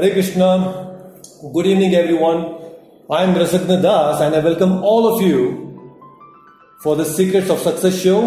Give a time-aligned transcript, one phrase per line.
[0.00, 1.18] Hare Krishna.
[1.52, 2.56] Good evening, everyone.
[3.10, 5.90] I am Rasagna Das and I welcome all of you
[6.84, 8.20] for the Secrets of Success show.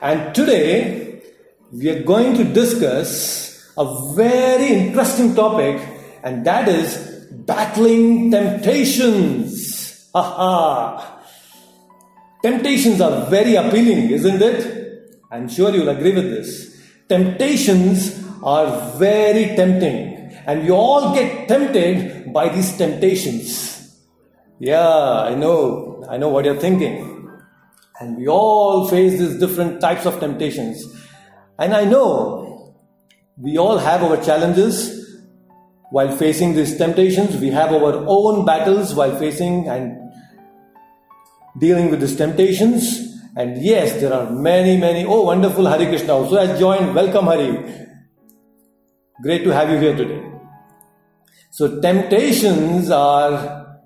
[0.00, 1.22] And today
[1.70, 5.80] we are going to discuss a very interesting topic,
[6.24, 6.96] and that is
[7.30, 10.10] battling temptations.
[10.12, 11.20] Haha.
[12.42, 15.20] Temptations are very appealing, isn't it?
[15.30, 16.82] I'm sure you'll agree with this.
[17.08, 20.11] Temptations are very tempting
[20.46, 23.96] and we all get tempted by these temptations.
[24.58, 27.28] Yeah, I know, I know what you're thinking.
[28.00, 30.84] And we all face these different types of temptations.
[31.58, 32.74] And I know
[33.36, 35.20] we all have our challenges
[35.90, 37.36] while facing these temptations.
[37.36, 40.12] We have our own battles while facing and
[41.58, 42.98] dealing with these temptations.
[43.36, 45.04] And yes, there are many, many.
[45.04, 46.94] Oh, wonderful Hari Krishna also has joined.
[46.94, 47.86] Welcome, Hari.
[49.22, 50.31] Great to have you here today.
[51.52, 53.76] So, temptations are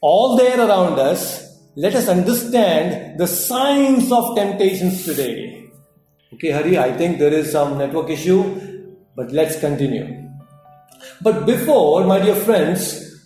[0.00, 1.56] all there around us.
[1.76, 5.70] Let us understand the signs of temptations today.
[6.32, 8.42] Okay, Hari, I think there is some network issue,
[9.14, 10.28] but let's continue.
[11.22, 13.24] But before, my dear friends,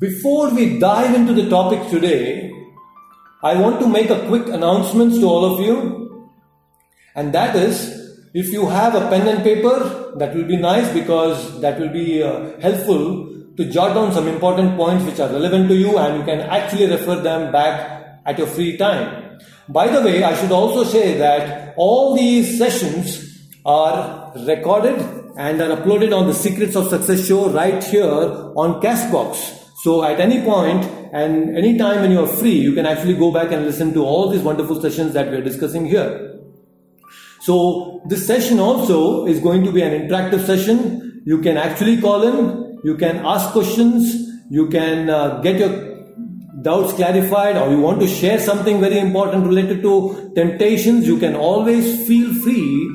[0.00, 2.50] before we dive into the topic today,
[3.44, 6.32] I want to make a quick announcement to all of you,
[7.14, 8.03] and that is
[8.34, 12.20] if you have a pen and paper, that will be nice because that will be
[12.20, 16.24] uh, helpful to jot down some important points which are relevant to you and you
[16.24, 19.38] can actually refer them back at your free time.
[19.68, 24.98] By the way, I should also say that all these sessions are recorded
[25.38, 28.02] and are uploaded on the Secrets of Success show right here
[28.56, 29.60] on Castbox.
[29.84, 33.30] So at any point and any time when you are free, you can actually go
[33.30, 36.33] back and listen to all these wonderful sessions that we are discussing here.
[37.44, 41.22] So this session also is going to be an interactive session.
[41.26, 44.14] You can actually call in, you can ask questions,
[44.50, 45.94] you can uh, get your
[46.62, 51.34] doubts clarified or you want to share something very important related to temptations, you can
[51.34, 52.90] always feel free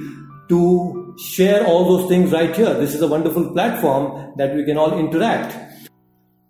[0.49, 2.73] to share all those things right here.
[2.73, 5.55] This is a wonderful platform that we can all interact.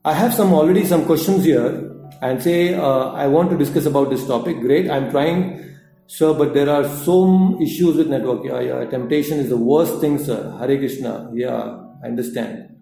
[0.05, 4.09] I have some already some questions here and say uh, I want to discuss about
[4.09, 4.61] this topic.
[4.61, 4.89] Great.
[4.89, 5.68] I'm trying
[6.11, 8.43] Sir, but there are some issues with network.
[8.43, 8.85] Yeah, yeah.
[8.85, 10.57] Temptation is the worst thing, sir.
[10.57, 11.29] Hare Krishna.
[11.35, 12.75] Yeah, I understand.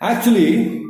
[0.00, 0.84] Actually,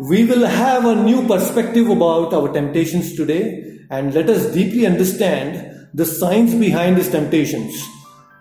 [0.00, 5.88] we will have a new perspective about our temptations today and let us deeply understand
[5.94, 7.80] the science behind these temptations.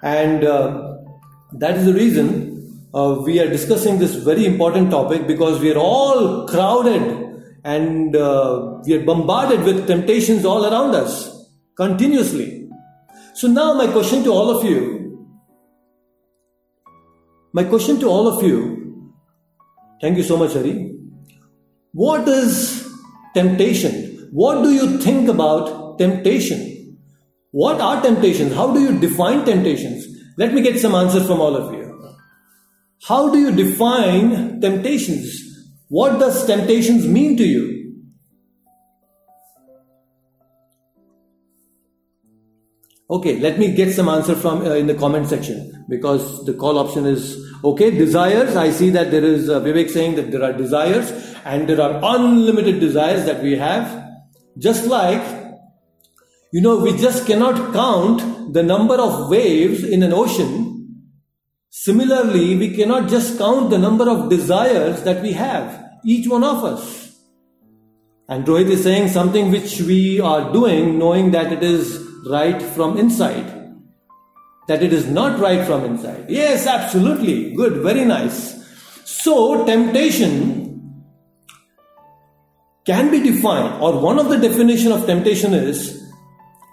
[0.01, 0.95] And uh,
[1.51, 5.77] that is the reason uh, we are discussing this very important topic because we are
[5.77, 11.34] all crowded and uh, we are bombarded with temptations all around us
[11.75, 12.69] continuously.
[13.33, 15.27] So now my question to all of you,
[17.53, 19.13] my question to all of you,
[20.01, 20.93] thank you so much, Hari.
[21.91, 22.89] What is
[23.33, 24.29] temptation?
[24.31, 26.97] What do you think about temptation?
[27.51, 28.53] What are temptations?
[28.53, 30.05] How do you define temptations?
[30.37, 31.85] Let me get some answers from all of you.
[33.07, 35.41] How do you define temptations?
[35.87, 37.74] What does temptations mean to you?
[43.07, 46.79] Okay, let me get some answer from uh, in the comment section because the call
[46.79, 47.91] option is okay.
[47.91, 48.55] Desires.
[48.55, 51.11] I see that there is uh, Vivek saying that there are desires
[51.45, 54.03] and there are unlimited desires that we have.
[54.57, 55.21] Just like,
[56.51, 61.05] you know, we just cannot count the number of waves in an ocean.
[61.69, 66.63] Similarly, we cannot just count the number of desires that we have, each one of
[66.63, 67.04] us.
[68.27, 72.97] And Rohit is saying something which we are doing knowing that it is right from
[72.97, 73.51] inside.
[74.67, 76.25] That it is not right from inside.
[76.27, 77.53] Yes, absolutely.
[77.53, 78.55] Good, very nice.
[79.05, 80.65] So, temptation
[82.85, 86.03] can be defined, or one of the definition of temptation is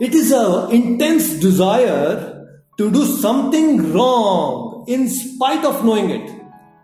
[0.00, 2.46] it is an intense desire
[2.78, 6.31] to do something wrong in spite of knowing it.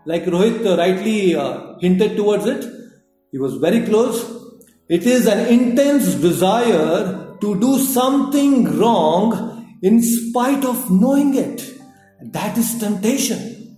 [0.05, 2.63] Like Rohit rightly uh, hinted towards it,
[3.31, 4.38] he was very close.
[4.89, 11.63] It is an intense desire to do something wrong in spite of knowing it.
[12.23, 13.77] That is temptation.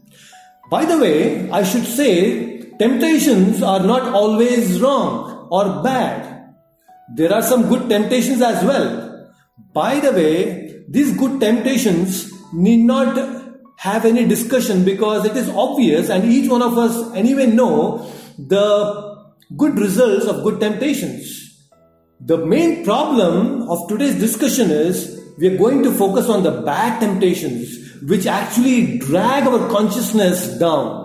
[0.69, 6.53] By the way, I should say, temptations are not always wrong or bad.
[7.13, 9.33] There are some good temptations as well.
[9.73, 13.17] By the way, these good temptations need not
[13.79, 19.10] have any discussion because it is obvious and each one of us anyway know the
[19.57, 21.69] good results of good temptations.
[22.19, 27.00] The main problem of today's discussion is we are going to focus on the bad
[27.00, 31.01] temptations which actually drag our consciousness down.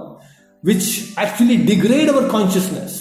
[0.66, 2.94] which actually degrade our consciousness.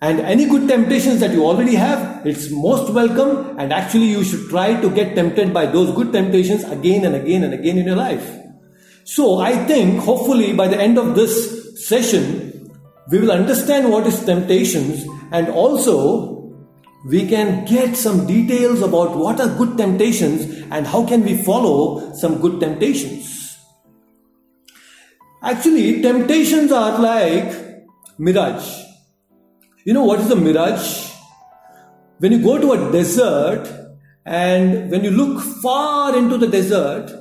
[0.00, 4.48] And any good temptations that you already have, it's most welcome, and actually, you should
[4.50, 7.96] try to get tempted by those good temptations again and again and again in your
[7.96, 8.38] life.
[9.02, 12.55] So, I think hopefully by the end of this session,
[13.10, 16.36] we will understand what is temptations and also
[17.06, 22.12] we can get some details about what are good temptations and how can we follow
[22.14, 23.56] some good temptations.
[25.42, 27.54] Actually, temptations are like
[28.18, 28.82] mirage.
[29.84, 31.12] You know what is a mirage?
[32.18, 33.68] When you go to a desert
[34.24, 37.12] and when you look far into the desert,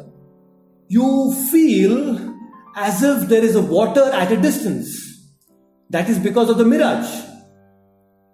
[0.88, 2.36] you feel
[2.76, 5.05] as if there is a water at a distance.
[5.90, 7.10] That is because of the mirage.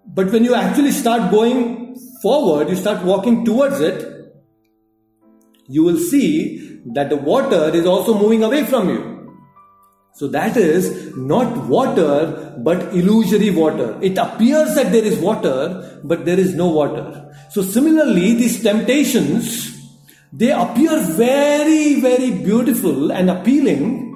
[0.05, 4.33] But when you actually start going forward, you start walking towards it,
[5.67, 9.11] you will see that the water is also moving away from you.
[10.13, 13.97] So that is not water but illusory water.
[14.01, 17.33] It appears that there is water but there is no water.
[17.49, 19.69] So similarly these temptations
[20.33, 24.10] they appear very very beautiful and appealing.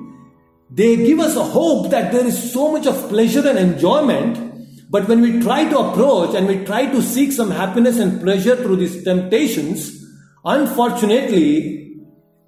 [0.70, 4.46] They give us a hope that there is so much of pleasure and enjoyment
[4.90, 8.56] but when we try to approach and we try to seek some happiness and pleasure
[8.56, 10.06] through these temptations,
[10.44, 11.98] unfortunately,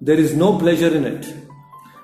[0.00, 1.34] there is no pleasure in it.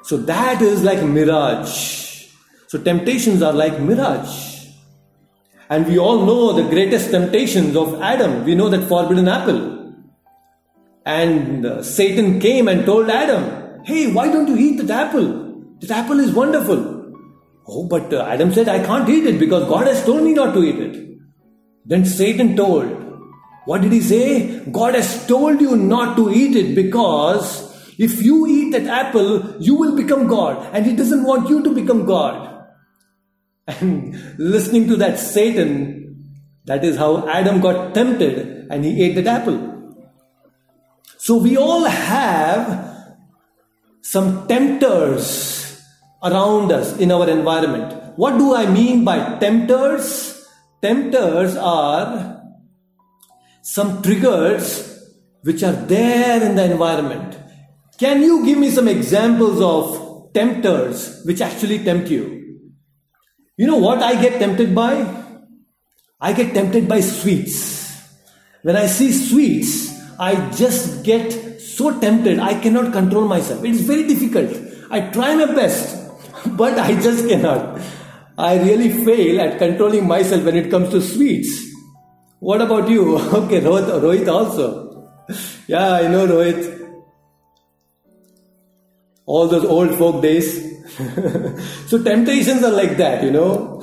[0.02, 2.26] So that is like mirage.
[2.66, 4.66] So temptations are like mirage.
[5.70, 8.44] And we all know the greatest temptations of Adam.
[8.44, 9.94] We know that forbidden apple.
[11.06, 15.43] And uh, Satan came and told Adam, Hey, why don't you eat that apple?
[15.80, 17.12] That apple is wonderful.
[17.66, 20.54] Oh, but uh, Adam said, I can't eat it because God has told me not
[20.54, 21.18] to eat it.
[21.86, 22.86] Then Satan told,
[23.64, 24.60] What did he say?
[24.70, 29.74] God has told you not to eat it because if you eat that apple, you
[29.76, 32.50] will become God, and He doesn't want you to become God.
[33.66, 36.04] And listening to that Satan,
[36.66, 40.04] that is how Adam got tempted and he ate that apple.
[41.18, 43.16] So we all have
[44.02, 45.53] some tempters
[46.24, 48.16] around us in our environment.
[48.16, 50.46] What do I mean by tempters?
[50.80, 52.42] Tempters are
[53.62, 54.94] some triggers
[55.42, 57.38] which are there in the environment.
[57.98, 62.60] Can you give me some examples of tempters which actually tempt you?
[63.56, 65.06] You know what I get tempted by?
[66.20, 67.92] I get tempted by sweets.
[68.62, 73.64] When I see sweets, I just get so tempted, I cannot control myself.
[73.64, 74.50] It is very difficult.
[74.90, 76.03] I try my best,
[76.56, 77.80] but I just cannot.
[78.36, 81.62] I really fail at controlling myself when it comes to sweets.
[82.40, 83.18] What about you?
[83.44, 85.10] Okay, Rohit, Rohit also.
[85.66, 86.74] Yeah, I know Rohit
[89.26, 90.62] all those old folk days.
[91.86, 93.82] so temptations are like that, you know.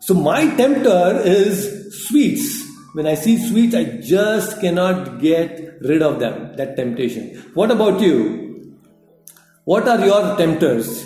[0.00, 2.62] So my tempter is sweets.
[2.92, 7.36] When I see sweets, I just cannot get rid of them, that temptation.
[7.54, 8.76] What about you?
[9.64, 11.04] What are your tempters?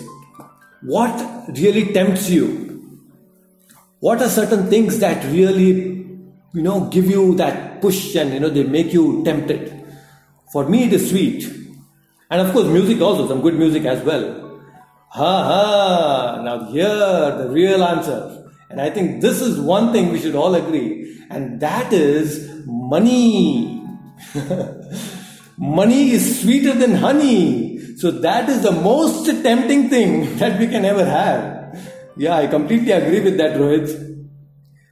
[0.81, 2.69] What really tempts you?
[3.99, 5.71] What are certain things that really,
[6.53, 9.85] you know, give you that push and, you know, they make you tempted?
[10.53, 11.43] For me, it is sweet.
[12.31, 14.61] And of course, music also, some good music as well.
[15.09, 16.41] Ha ha!
[16.43, 18.51] Now, here the real answer.
[18.69, 23.83] And I think this is one thing we should all agree, and that is money.
[25.57, 27.68] money is sweeter than honey.
[27.99, 31.77] So, that is the most tempting thing that we can ever have.
[32.15, 33.89] Yeah, I completely agree with that, Rohit.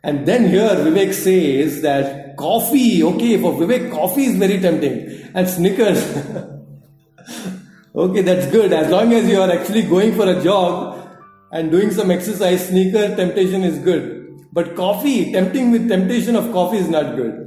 [0.04, 5.32] And then here Vivek says that coffee, okay, for Vivek, coffee is very tempting.
[5.34, 6.04] And Snickers.
[7.96, 8.74] okay, that's good.
[8.74, 11.08] As long as you are actually going for a jog
[11.54, 14.48] and doing some exercise, sneaker temptation is good.
[14.52, 17.47] But coffee, tempting with temptation of coffee is not good.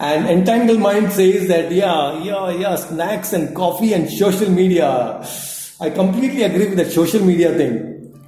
[0.00, 5.24] And entangled mind says that, yeah, yeah, yeah, snacks and coffee and social media.
[5.78, 8.18] I completely agree with that social media thing.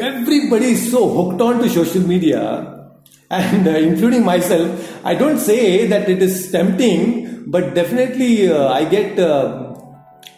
[0.00, 2.88] Everybody is so hooked on to social media,
[3.30, 5.04] and uh, including myself.
[5.04, 9.74] I don't say that it is tempting but definitely uh, I get uh,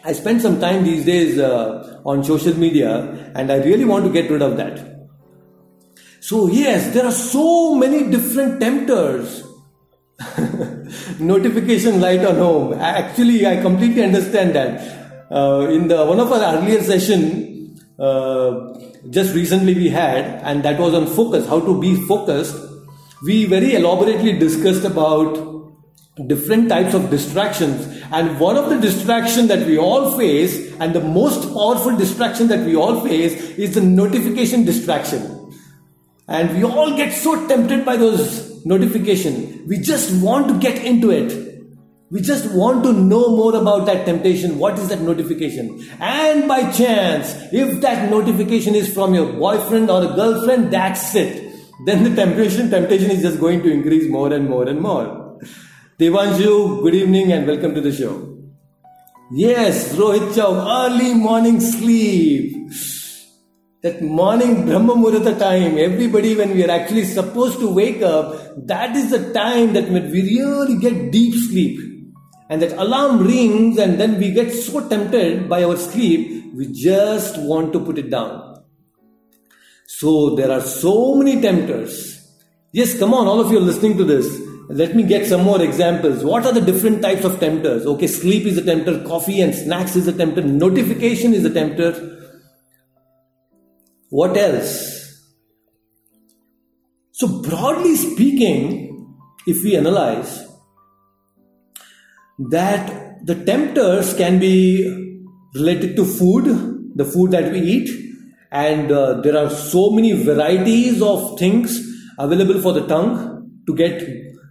[0.03, 4.11] I spend some time these days uh, on social media and I really want to
[4.11, 5.07] get rid of that.
[6.19, 9.44] So, yes, there are so many different tempters.
[11.19, 12.73] Notification light on home.
[12.73, 15.31] Actually, I completely understand that.
[15.31, 18.77] Uh, in the one of our earlier session, uh,
[19.09, 22.55] just recently we had, and that was on focus, how to be focused.
[23.23, 25.55] We very elaborately discussed about
[26.27, 31.01] different types of distractions and one of the distraction that we all face and the
[31.01, 35.44] most powerful distraction that we all face is the notification distraction
[36.27, 41.11] and we all get so tempted by those notification we just want to get into
[41.11, 41.55] it
[42.11, 44.59] we just want to know more about that temptation.
[44.59, 45.85] What is that notification?
[45.99, 51.51] And by chance, if that notification is from your boyfriend or a girlfriend, that's it.
[51.85, 55.41] Then the temptation, temptation is just going to increase more and more and more.
[55.99, 58.37] Devanshu, good evening and welcome to the show.
[59.31, 62.54] Yes, Rohit Chow, early morning sleep.
[63.85, 68.95] That morning Brahma Muhurta time, everybody when we are actually supposed to wake up, that
[68.95, 71.79] is the time that we really get deep sleep.
[72.49, 77.37] And that alarm rings and then we get so tempted by our sleep we just
[77.37, 78.63] want to put it down.
[79.85, 82.27] So there are so many tempters.
[82.71, 84.25] Yes come on all of you are listening to this.
[84.67, 86.23] Let me get some more examples.
[86.23, 87.85] What are the different types of tempters?
[87.85, 92.15] Okay sleep is a tempter coffee and snacks is a tempter notification is a tempter
[94.17, 94.73] what else
[97.19, 98.57] so broadly speaking
[99.47, 100.31] if we analyze
[102.55, 104.53] that the tempters can be
[105.55, 106.45] related to food,
[106.95, 107.89] the food that we eat,
[108.51, 111.79] and uh, there are so many varieties of things
[112.19, 113.99] available for the tongue to get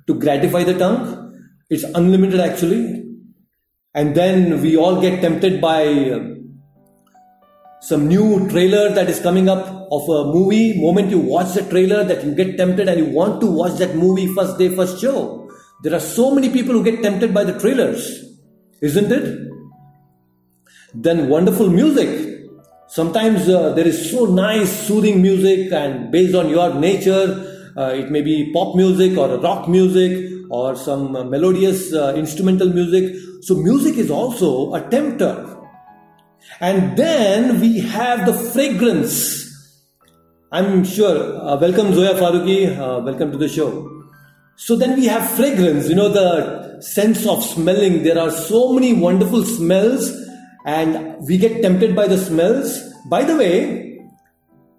[0.06, 1.33] to gratify the tongue.
[1.71, 3.04] It's unlimited actually,
[3.94, 6.34] and then we all get tempted by uh,
[7.81, 10.81] some new trailer that is coming up of a movie.
[10.81, 13.95] Moment you watch the trailer, that you get tempted and you want to watch that
[13.95, 15.45] movie first day, first show
[15.85, 18.25] there are so many people who get tempted by the trailers,
[18.81, 19.52] isn't it?
[20.95, 22.49] Then wonderful music.
[22.88, 28.11] Sometimes uh, there is so nice, soothing music, and based on your nature, uh, it
[28.11, 33.14] may be pop music or rock music or some uh, melodious instrumental music.
[33.43, 35.53] So, music is also a tempter.
[36.64, 39.16] And then we have the fragrance.
[40.50, 41.16] I'm sure.
[41.38, 42.78] Uh, welcome, Zoya Faruqi.
[42.78, 43.68] Uh, welcome to the show.
[44.56, 48.02] So then we have fragrance, you know, the sense of smelling.
[48.02, 50.11] There are so many wonderful smells,
[50.64, 52.80] and we get tempted by the smells.
[53.11, 54.00] By the way,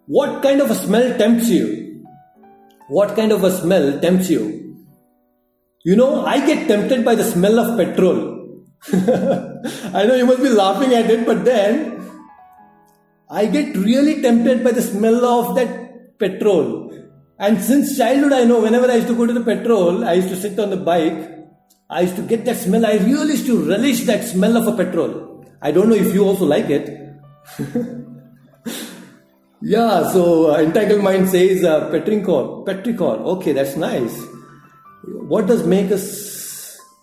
[0.07, 2.03] what kind of a smell tempts you?
[2.87, 4.43] What kind of a smell tempts you?
[5.83, 8.31] You know, I get tempted by the smell of petrol.
[9.93, 11.95] I know you must be laughing at it, but then
[13.29, 16.91] I get really tempted by the smell of that petrol.
[17.37, 20.29] And since childhood, I know whenever I used to go to the petrol, I used
[20.29, 21.31] to sit on the bike.
[21.89, 22.85] I used to get that smell.
[22.85, 25.45] I really used to relish that smell of a petrol.
[25.61, 26.89] I don't know if you also like it.
[29.61, 32.65] yeah, so uh, Entangled Mind says uh, petrichor.
[32.65, 33.19] Petrichor.
[33.37, 34.21] Okay, that's nice.
[35.03, 36.34] What does make us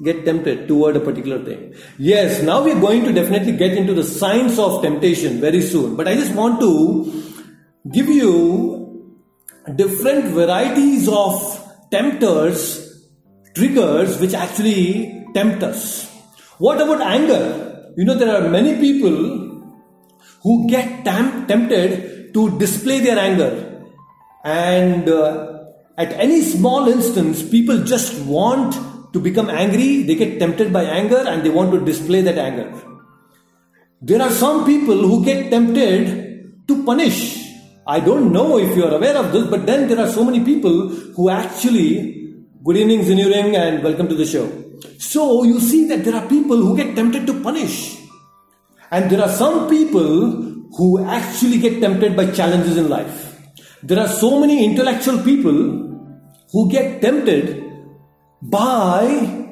[0.02, 1.74] get tempted toward a particular thing?
[1.98, 5.96] Yes, now we're going to definitely get into the science of temptation very soon.
[5.96, 7.22] But I just want to
[7.90, 9.12] give you
[9.76, 11.58] different varieties of
[11.90, 13.04] tempters,
[13.54, 16.10] triggers which actually tempt us.
[16.58, 17.92] What about anger?
[17.96, 19.42] You know, there are many people
[20.42, 23.84] who get tam- tempted to display their anger.
[24.44, 25.64] And uh,
[25.96, 28.74] at any small instance, people just want
[29.12, 32.72] to become angry, they get tempted by anger and they want to display that anger.
[34.00, 37.42] There are some people who get tempted to punish
[37.84, 40.44] I don't know if you are aware of this, but then there are so many
[40.44, 44.46] people who actually, good evening, Zinuring, and welcome to the show.
[44.98, 47.98] So you see that there are people who get tempted to punish.
[48.92, 50.30] And there are some people
[50.76, 53.36] who actually get tempted by challenges in life.
[53.82, 55.50] There are so many intellectual people
[56.52, 57.61] who get tempted
[58.42, 59.48] by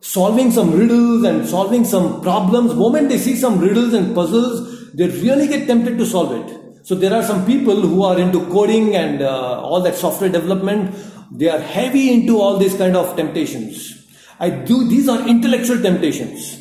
[0.00, 2.74] solving some riddles and solving some problems.
[2.74, 6.86] Moment they see some riddles and puzzles, they really get tempted to solve it.
[6.86, 10.94] So there are some people who are into coding and uh, all that software development.
[11.32, 14.06] They are heavy into all these kind of temptations.
[14.38, 14.86] I do.
[14.86, 16.60] These are intellectual temptations.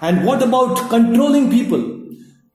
[0.00, 1.95] And what about controlling people?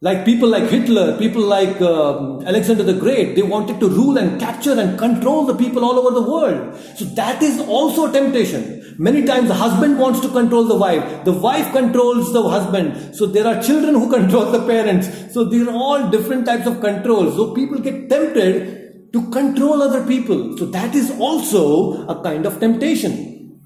[0.03, 4.39] Like people like Hitler, people like uh, Alexander the Great, they wanted to rule and
[4.39, 6.75] capture and control the people all over the world.
[6.97, 8.95] So that is also temptation.
[8.97, 13.15] Many times the husband wants to control the wife, the wife controls the husband.
[13.15, 15.07] So there are children who control the parents.
[15.35, 17.29] So these are all different types of control.
[17.31, 20.57] So people get tempted to control other people.
[20.57, 23.61] So that is also a kind of temptation.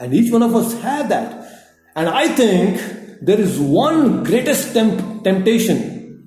[0.00, 1.46] And each one of us have that.
[1.94, 6.24] And I think there is one greatest temp- temptation,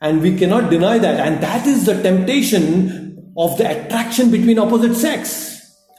[0.00, 4.94] and we cannot deny that, and that is the temptation of the attraction between opposite
[4.94, 5.54] sex.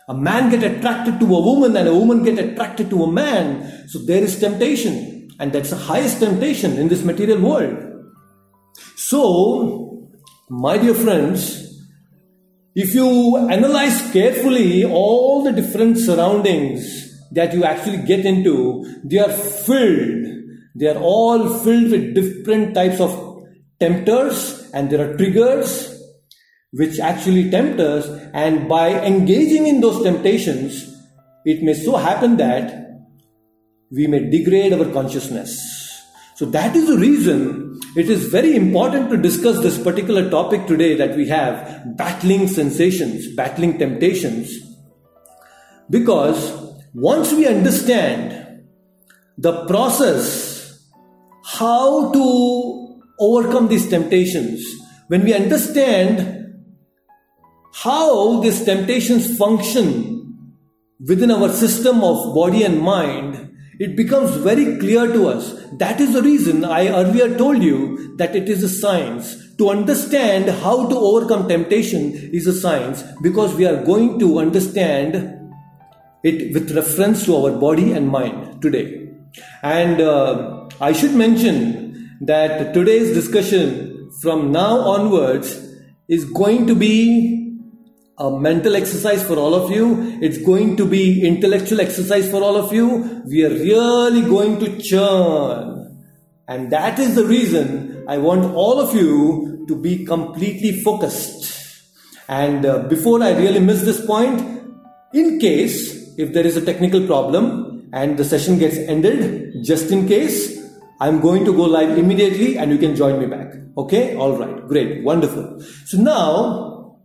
[0.07, 3.87] A man get attracted to a woman and a woman get attracted to a man.
[3.87, 5.29] So there is temptation.
[5.39, 7.77] And that's the highest temptation in this material world.
[8.95, 10.09] So,
[10.49, 11.81] my dear friends,
[12.75, 19.31] if you analyze carefully all the different surroundings that you actually get into, they are
[19.31, 20.34] filled.
[20.75, 23.47] They are all filled with different types of
[23.79, 25.95] tempters and there are triggers
[26.75, 30.93] which actually tempt us, and by engaging in those temptations,
[31.45, 32.99] it may so happen that
[33.89, 36.03] we may degrade our consciousness.
[36.35, 40.95] So, that is the reason it is very important to discuss this particular topic today
[40.95, 44.53] that we have battling sensations, battling temptations.
[45.89, 48.65] Because once we understand
[49.37, 50.54] the process,
[51.57, 54.63] how to overcome these temptations,
[55.07, 56.53] when we understand
[57.73, 60.47] how these temptations function
[61.07, 65.53] within our system of body and mind, it becomes very clear to us.
[65.73, 69.35] That is the reason I earlier told you that it is a science.
[69.57, 75.53] To understand how to overcome temptation is a science because we are going to understand
[76.23, 79.09] it with reference to our body and mind today.
[79.63, 85.57] And uh, I should mention that today's discussion from now onwards
[86.09, 87.59] is going to be
[88.17, 90.19] a mental exercise for all of you.
[90.21, 93.23] It's going to be intellectual exercise for all of you.
[93.25, 96.05] We are really going to churn.
[96.47, 101.53] And that is the reason I want all of you to be completely focused.
[102.27, 104.41] And uh, before I really miss this point,
[105.13, 110.07] in case if there is a technical problem and the session gets ended, just in
[110.07, 110.64] case,
[110.99, 113.53] I'm going to go live immediately and you can join me back.
[113.77, 114.15] Okay?
[114.15, 114.67] All right.
[114.67, 115.03] Great.
[115.03, 115.59] Wonderful.
[115.85, 116.97] So now,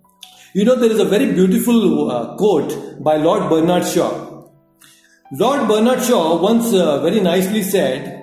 [0.54, 4.48] you know, there is a very beautiful uh, quote by Lord Bernard Shaw.
[5.32, 8.16] Lord Bernard Shaw once uh, very nicely said,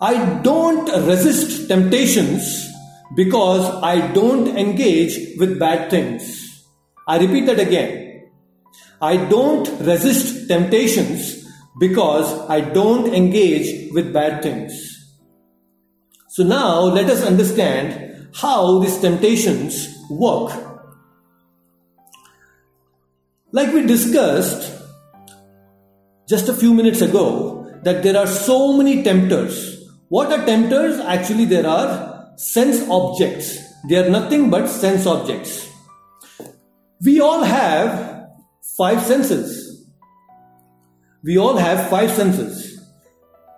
[0.00, 2.68] I don't resist temptations
[3.14, 6.64] because I don't engage with bad things.
[7.06, 8.30] I repeat that again.
[9.00, 11.43] I don't resist temptations
[11.78, 14.90] because I don't engage with bad things.
[16.28, 20.52] So now let us understand how these temptations work.
[23.52, 24.72] Like we discussed
[26.28, 29.86] just a few minutes ago, that there are so many tempters.
[30.08, 30.98] What are tempters?
[31.00, 33.58] Actually, there are sense objects.
[33.88, 35.68] They are nothing but sense objects.
[37.04, 38.28] We all have
[38.76, 39.63] five senses.
[41.24, 42.78] We all have five senses.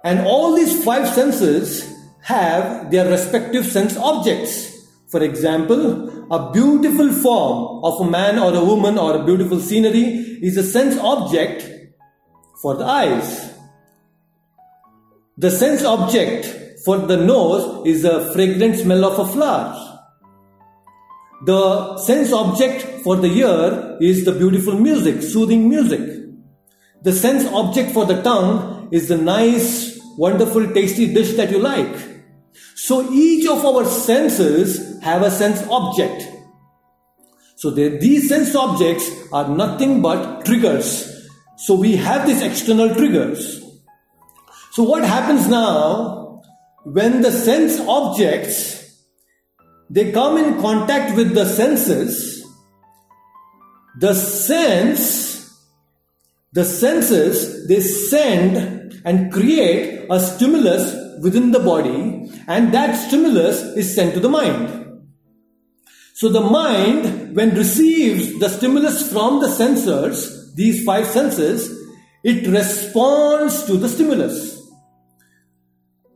[0.04, 4.72] And all these five senses have their respective sense objects.
[5.08, 10.38] For example, a beautiful form of a man or a woman or a beautiful scenery
[10.42, 11.68] is a sense object
[12.62, 13.52] for the eyes.
[15.36, 16.46] The sense object
[16.84, 19.82] for the nose is the fragrant smell of a flower.
[21.44, 26.15] The sense object for the ear is the beautiful music, soothing music.
[27.06, 31.96] The sense object for the tongue is the nice, wonderful, tasty dish that you like.
[32.74, 36.26] So each of our senses have a sense object.
[37.54, 41.30] So these sense objects are nothing but triggers.
[41.58, 43.62] So we have these external triggers.
[44.72, 46.42] So what happens now
[46.82, 49.00] when the sense objects
[49.88, 52.44] they come in contact with the senses
[54.00, 55.35] the sense
[56.56, 60.84] the senses they send and create a stimulus
[61.22, 65.02] within the body and that stimulus is sent to the mind.
[66.14, 71.60] So the mind, when receives the stimulus from the sensors, these five senses,
[72.24, 74.58] it responds to the stimulus.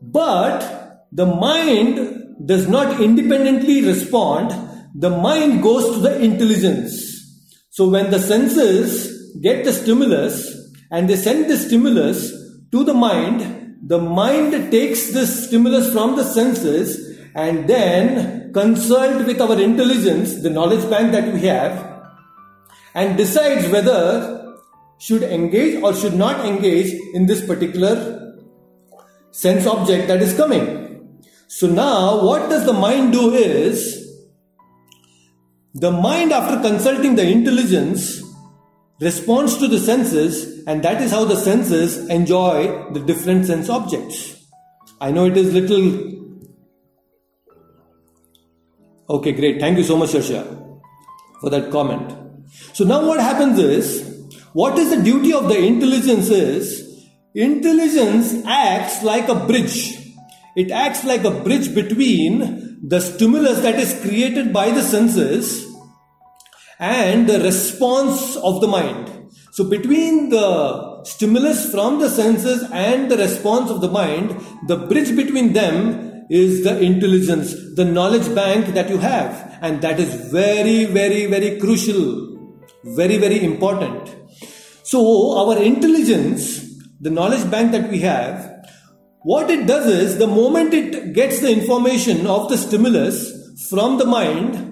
[0.00, 4.52] But the mind does not independently respond,
[4.94, 6.92] the mind goes to the intelligence.
[7.68, 10.34] So when the senses get the stimulus
[10.90, 12.32] and they send the stimulus
[12.72, 19.40] to the mind, the mind takes this stimulus from the senses and then consult with
[19.40, 22.04] our intelligence, the knowledge bank that we have,
[22.94, 24.56] and decides whether
[24.98, 28.36] should engage or should not engage in this particular
[29.30, 31.18] sense object that is coming.
[31.48, 33.96] So now what does the mind do is
[35.74, 38.22] the mind after consulting the intelligence
[39.00, 44.36] responds to the senses, and that is how the senses enjoy the different sense objects.
[45.00, 46.20] I know it is little.
[49.08, 49.60] Okay, great.
[49.60, 50.80] Thank you so much, Sharsha,
[51.40, 52.12] for that comment.
[52.74, 59.02] So now what happens is, what is the duty of the intelligence is, intelligence acts
[59.02, 59.96] like a bridge.
[60.56, 65.69] It acts like a bridge between the stimulus that is created by the senses
[66.80, 69.12] and the response of the mind.
[69.52, 75.14] So between the stimulus from the senses and the response of the mind, the bridge
[75.14, 79.58] between them is the intelligence, the knowledge bank that you have.
[79.60, 84.16] And that is very, very, very crucial, very, very important.
[84.82, 86.64] So our intelligence,
[87.00, 88.48] the knowledge bank that we have,
[89.22, 94.06] what it does is the moment it gets the information of the stimulus from the
[94.06, 94.69] mind,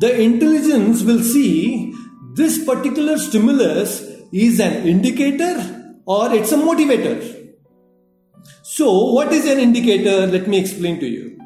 [0.00, 1.94] the intelligence will see
[2.34, 4.00] this particular stimulus
[4.32, 7.18] is an indicator or it's a motivator.
[8.62, 10.26] So, what is an indicator?
[10.26, 11.40] Let me explain to you.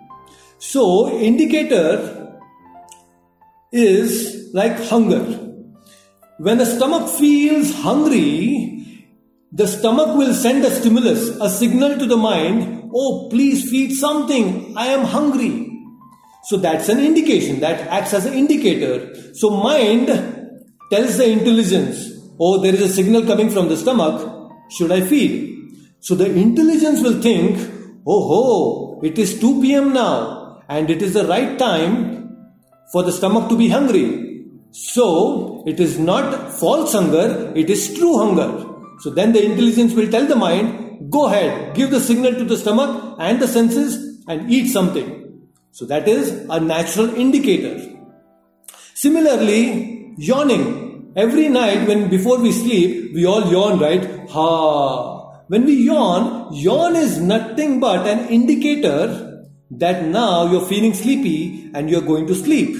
[0.59, 2.41] So, indicator
[3.73, 5.25] is like hunger.
[6.39, 8.87] When the stomach feels hungry,
[9.51, 14.77] the stomach will send a stimulus, a signal to the mind, oh, please feed something,
[14.77, 15.72] I am hungry.
[16.45, 19.15] So that's an indication that acts as an indicator.
[19.35, 20.09] So mind
[20.91, 25.51] tells the intelligence, oh, there is a signal coming from the stomach, should I feed?
[26.01, 27.57] So the intelligence will think,
[28.07, 32.37] oh ho, it is 2 pm now and it is the right time
[32.91, 34.47] for the stomach to be hungry.
[34.73, 38.67] So it is not false hunger, it is true hunger.
[38.99, 42.57] So then the intelligence will tell the mind, go ahead, give the signal to the
[42.57, 45.22] stomach and the senses and eat something.
[45.73, 47.81] So that is a natural indicator.
[48.95, 51.13] Similarly, yawning.
[51.17, 54.29] Every night when before we sleep, we all yawn, right?
[54.31, 55.45] Ha.
[55.49, 61.89] When we yawn, yawn is nothing but an indicator that now you're feeling sleepy and
[61.89, 62.77] you're going to sleep.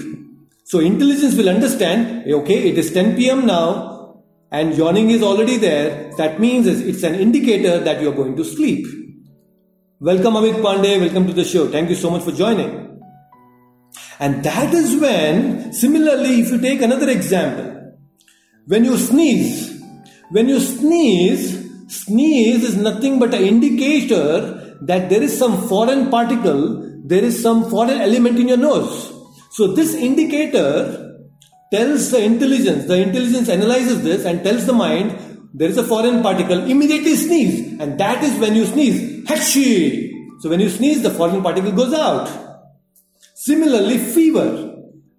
[0.65, 6.11] So intelligence will understand, okay, it is 10 pm now and yawning is already there.
[6.17, 8.85] That means it's an indicator that you're going to sleep.
[10.05, 11.69] Welcome Amit Pandey, welcome to the show.
[11.71, 12.99] Thank you so much for joining.
[14.19, 17.95] And that is when, similarly, if you take another example,
[18.65, 19.81] when you sneeze,
[20.29, 21.45] when you sneeze,
[21.87, 27.69] sneeze is nothing but an indicator that there is some foreign particle, there is some
[27.69, 29.09] foreign element in your nose.
[29.51, 31.17] So this indicator
[31.71, 36.21] tells the intelligence, the intelligence analyzes this and tells the mind there is a foreign
[36.23, 37.79] particle, immediately sneeze.
[37.79, 39.25] And that is when you sneeze.
[39.25, 40.11] Hachi!
[40.39, 42.29] So when you sneeze, the foreign particle goes out.
[43.35, 44.71] Similarly, fever.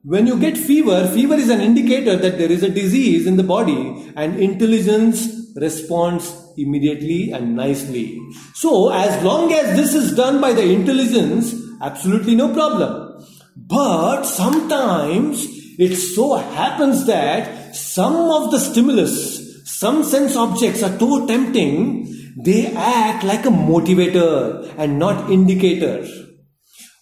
[0.02, 3.42] When you get fever, fever is an indicator that there is a disease in the
[3.42, 8.20] body and intelligence responds immediately and nicely.
[8.54, 13.24] So, as long as this is done by the intelligence, absolutely no problem.
[13.56, 15.46] But sometimes
[15.78, 19.43] it so happens that some of the stimulus,
[19.84, 22.08] some sense objects are too tempting,
[22.42, 26.06] they act like a motivator and not indicator.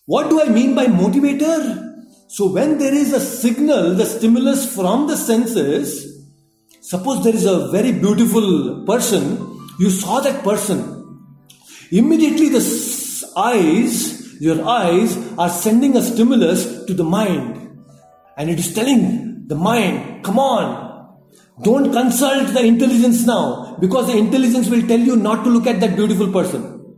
[0.06, 1.60] What do I mean by motivator?
[2.26, 6.26] So, when there is a signal, the stimulus from the senses,
[6.80, 9.38] suppose there is a very beautiful person,
[9.78, 10.80] you saw that person.
[11.92, 17.78] Immediately, the eyes, your eyes, are sending a stimulus to the mind.
[18.36, 20.81] And it is telling the mind, come on,
[21.62, 25.80] don't consult the intelligence now because the intelligence will tell you not to look at
[25.80, 26.96] that beautiful person.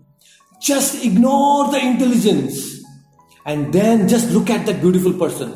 [0.61, 2.83] Just ignore the intelligence
[3.45, 5.51] and then just look at that beautiful person.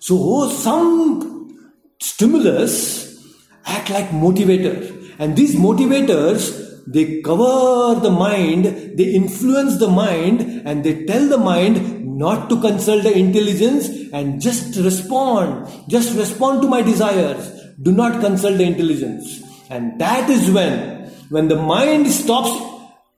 [0.00, 3.24] So oh, some stimulus
[3.64, 5.14] act like motivator.
[5.18, 8.64] And these motivators, they cover the mind,
[8.98, 14.40] they influence the mind, and they tell the mind not to consult the intelligence and
[14.40, 15.68] just respond.
[15.88, 17.61] Just respond to my desires.
[17.82, 19.42] Do not consult the intelligence.
[19.68, 22.50] And that is when, when the mind stops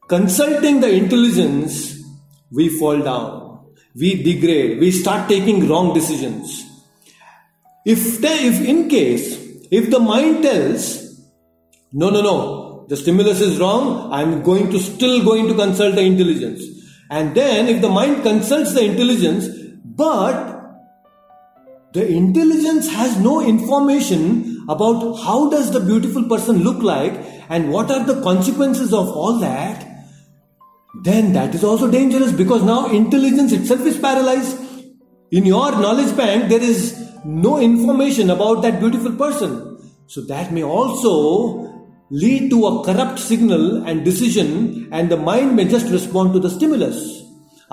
[0.09, 2.01] consulting the intelligence,
[2.51, 3.45] we fall down
[3.95, 6.65] we degrade, we start taking wrong decisions.
[7.87, 9.39] If, if in case,
[9.71, 11.21] if the mind tells,
[11.93, 16.01] no, no, no, the stimulus is wrong, I'm going to still going to consult the
[16.01, 16.63] intelligence.
[17.11, 19.47] And then if the mind consults the intelligence,
[19.85, 20.53] but
[21.93, 27.13] the intelligence has no information about how does the beautiful person look like
[27.49, 29.91] and what are the consequences of all that
[31.03, 34.61] then that is also dangerous because now intelligence itself is paralyzed.
[35.33, 39.77] In your knowledge bank, there is no information about that beautiful person.
[40.07, 41.73] So that may also
[42.11, 46.51] lead to a corrupt signal and decision, and the mind may just respond to the
[46.51, 47.24] stimulus.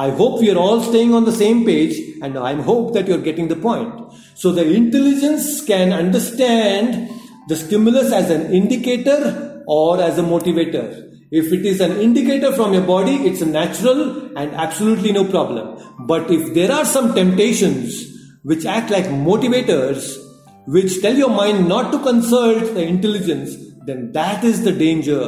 [0.02, 3.26] I hope we are all staying on the same page, and I hope that you're
[3.30, 4.14] getting the point.
[4.34, 7.10] So the intelligence can understand
[7.48, 10.88] the stimulus as an indicator or as a motivator.
[11.32, 15.78] If it is an indicator from your body, it's a natural and absolutely no problem.
[16.08, 18.02] But if there are some temptations
[18.42, 20.18] which act like motivators,
[20.66, 25.22] which tell your mind not to consult the intelligence, then that is the danger.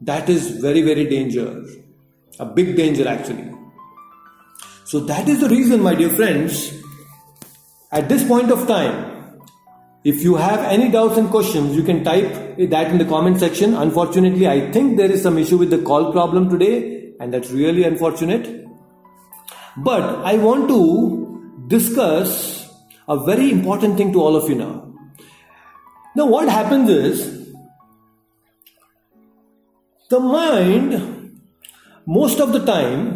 [0.00, 1.64] That is very, very danger.
[2.38, 3.55] A big danger actually.
[4.86, 6.72] So that is the reason, my dear friends,
[7.90, 9.40] at this point of time,
[10.04, 13.74] if you have any doubts and questions, you can type that in the comment section.
[13.74, 17.82] Unfortunately, I think there is some issue with the call problem today, and that's really
[17.82, 18.64] unfortunate.
[19.76, 22.70] But I want to discuss
[23.08, 24.94] a very important thing to all of you now.
[26.14, 27.52] Now, what happens is
[30.10, 31.40] the mind,
[32.06, 33.15] most of the time,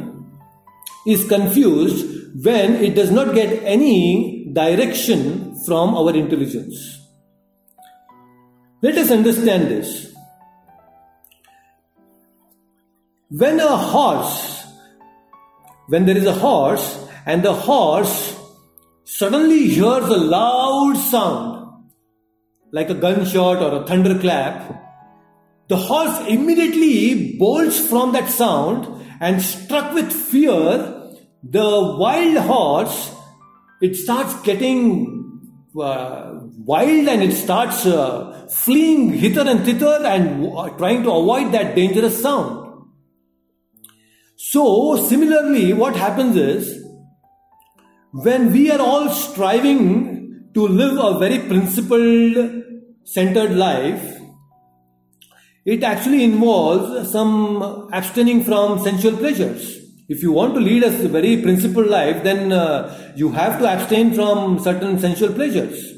[1.06, 6.98] is confused when it does not get any direction from our intelligence.
[8.82, 10.14] Let us understand this.
[13.30, 14.66] When a horse,
[15.88, 18.36] when there is a horse and the horse
[19.04, 21.84] suddenly hears a loud sound,
[22.72, 24.76] like a gunshot or a thunderclap,
[25.68, 30.56] the horse immediately bolts from that sound and struck with fear,
[31.42, 33.14] the wild horse,
[33.83, 40.68] it starts getting uh, wild and it starts uh, fleeing hither and thither and uh,
[40.70, 42.56] trying to avoid that dangerous sound.
[44.37, 46.83] So, similarly, what happens is
[48.12, 52.64] when we are all striving to live a very principled,
[53.04, 54.19] centered life,
[55.64, 59.77] it actually involves some abstaining from sensual pleasures.
[60.09, 64.12] If you want to lead a very principled life, then uh, you have to abstain
[64.12, 65.92] from certain sensual pleasures.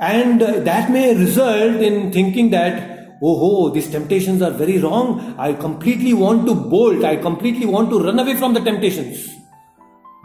[0.00, 5.34] And uh, that may result in thinking that, oh, oh, these temptations are very wrong.
[5.38, 7.04] I completely want to bolt.
[7.04, 9.28] I completely want to run away from the temptations.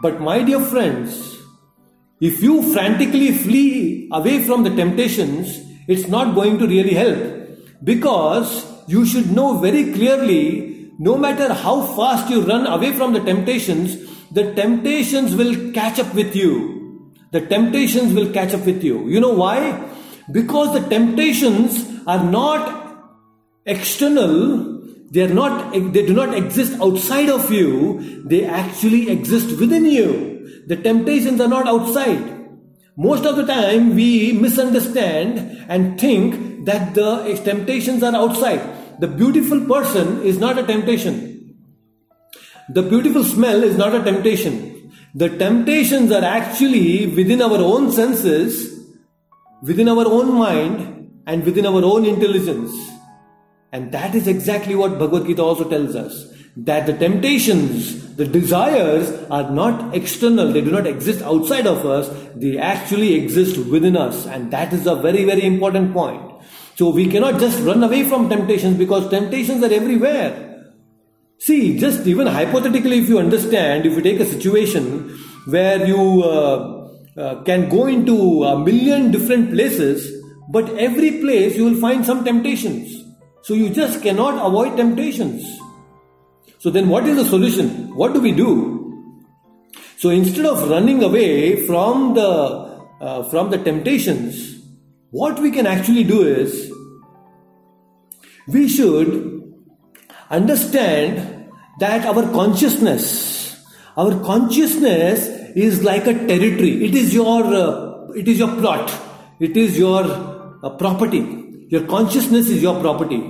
[0.02, 1.38] But my dear friends,
[2.20, 7.35] if you frantically flee away from the temptations, it's not going to really help
[7.82, 13.20] because you should know very clearly no matter how fast you run away from the
[13.20, 13.96] temptations,
[14.30, 17.12] the temptations will catch up with you.
[17.32, 19.08] The temptations will catch up with you.
[19.08, 19.88] You know why?
[20.32, 22.86] Because the temptations are not
[23.66, 29.84] external, they are not they do not exist outside of you, they actually exist within
[29.84, 30.64] you.
[30.66, 32.32] The temptations are not outside.
[32.96, 38.60] Most of the time we misunderstand and think that the temptations are outside.
[39.00, 41.56] The beautiful person is not a temptation.
[42.68, 44.92] The beautiful smell is not a temptation.
[45.14, 48.84] The temptations are actually within our own senses,
[49.62, 52.72] within our own mind, and within our own intelligence.
[53.72, 59.10] And that is exactly what Bhagavad Gita also tells us that the temptations, the desires
[59.30, 64.26] are not external, they do not exist outside of us, they actually exist within us.
[64.26, 66.35] And that is a very, very important point.
[66.76, 70.74] So we cannot just run away from temptations because temptations are everywhere.
[71.38, 76.90] See, just even hypothetically, if you understand, if you take a situation where you uh,
[77.16, 82.24] uh, can go into a million different places, but every place you will find some
[82.24, 83.04] temptations.
[83.42, 85.46] So you just cannot avoid temptations.
[86.58, 87.94] So then, what is the solution?
[87.94, 89.16] What do we do?
[89.98, 94.55] So instead of running away from the uh, from the temptations,
[95.20, 96.70] what we can actually do is
[98.46, 99.10] we should
[100.30, 101.48] understand
[101.80, 103.56] that our consciousness,
[103.96, 105.26] our consciousness
[105.56, 106.84] is like a territory.
[106.84, 108.92] It is your, uh, it is your plot.
[109.40, 110.04] It is your
[110.62, 111.66] uh, property.
[111.70, 113.22] Your consciousness is your property.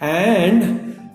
[0.00, 1.10] And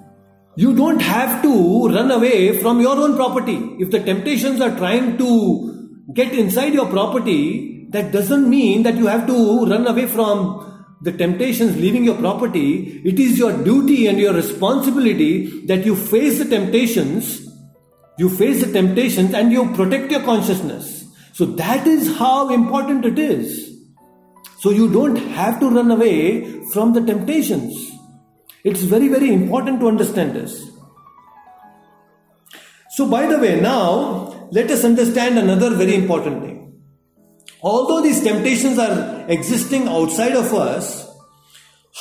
[0.58, 3.58] you don't have to run away from your own property.
[3.80, 9.08] If the temptations are trying to get inside your property, that doesn't mean that you
[9.08, 10.68] have to run away from
[11.02, 13.02] the temptations leaving your property.
[13.04, 17.48] It is your duty and your responsibility that you face the temptations,
[18.18, 21.06] you face the temptations and you protect your consciousness.
[21.34, 23.72] So that is how important it is.
[24.60, 27.90] So you don't have to run away from the temptations.
[28.64, 30.70] It's very, very important to understand this.
[32.92, 36.61] So, by the way, now let us understand another very important thing
[37.63, 41.07] Although these temptations are existing outside of us,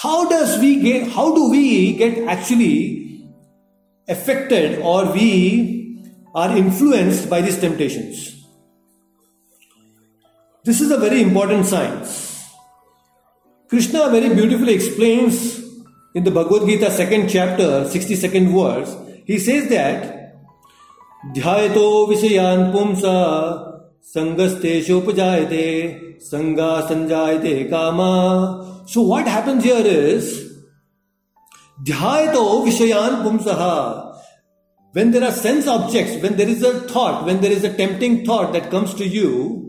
[0.01, 3.25] how does we get how do we get actually
[4.07, 5.97] affected or we
[6.35, 8.31] are influenced by these temptations?
[10.65, 12.43] This is a very important science.
[13.69, 15.59] Krishna very beautifully explains
[16.13, 18.95] in the Bhagavad Gita, second chapter, 62nd verse.
[19.25, 20.15] He says that
[21.33, 23.68] ध्यायतो विषयान् पुंसा
[24.14, 28.82] Sangastheshopajayate, sangha sanjayate kama.
[28.86, 30.50] So what happens here is,
[31.84, 34.08] dhyayato vishayan pumsaha.
[34.92, 38.24] When there are sense objects, when there is a thought, when there is a tempting
[38.24, 39.68] thought that comes to you,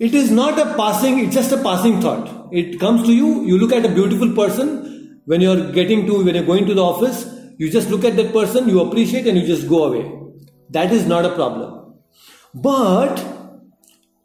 [0.00, 2.48] it is not a passing, it's just a passing thought.
[2.52, 6.34] It comes to you, you look at a beautiful person, when you're getting to, when
[6.34, 7.26] you're going to the office,
[7.58, 10.10] you just look at that person, you appreciate and you just go away.
[10.70, 11.75] That is not a problem.
[12.56, 13.18] But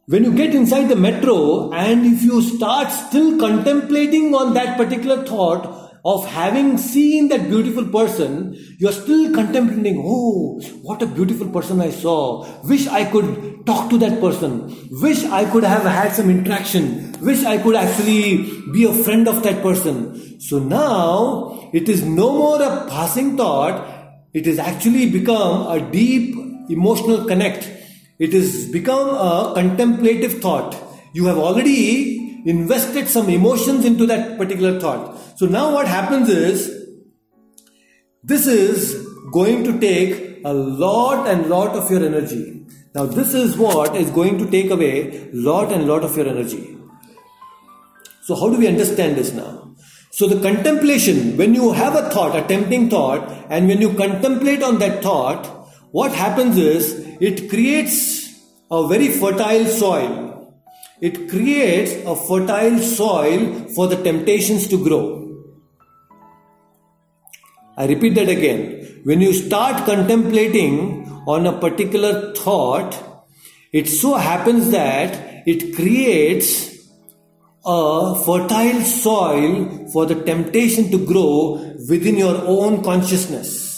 [0.06, 5.26] when you get inside the metro and if you start still contemplating on that particular
[5.26, 11.50] thought of having seen that beautiful person, you are still contemplating, oh, what a beautiful
[11.50, 12.48] person I saw.
[12.64, 14.76] Wish I could talk to that person.
[15.02, 17.14] Wish I could have had some interaction.
[17.20, 20.40] Wish I could actually be a friend of that person.
[20.40, 23.88] So now it is no more a passing thought.
[24.34, 26.38] It has actually become a deep
[26.70, 27.70] emotional connect.
[28.26, 30.76] It has become a contemplative thought.
[31.14, 35.18] You have already invested some emotions into that particular thought.
[35.38, 36.68] So now what happens is
[38.24, 42.64] this is going to take a lot and lot of your energy.
[42.94, 46.78] Now this is what is going to take away lot and lot of your energy.
[48.22, 49.74] So how do we understand this now?
[50.12, 54.62] So the contemplation, when you have a thought, a tempting thought, and when you contemplate
[54.62, 55.61] on that thought,
[55.92, 58.00] what happens is it creates
[58.70, 60.32] a very fertile soil
[61.02, 65.04] it creates a fertile soil for the temptations to grow.
[67.76, 69.02] I repeat that again.
[69.04, 72.96] When you start contemplating on a particular thought,
[73.74, 76.70] it so happens that it creates
[77.66, 83.71] a fertile soil for the temptation to grow within your own consciousness.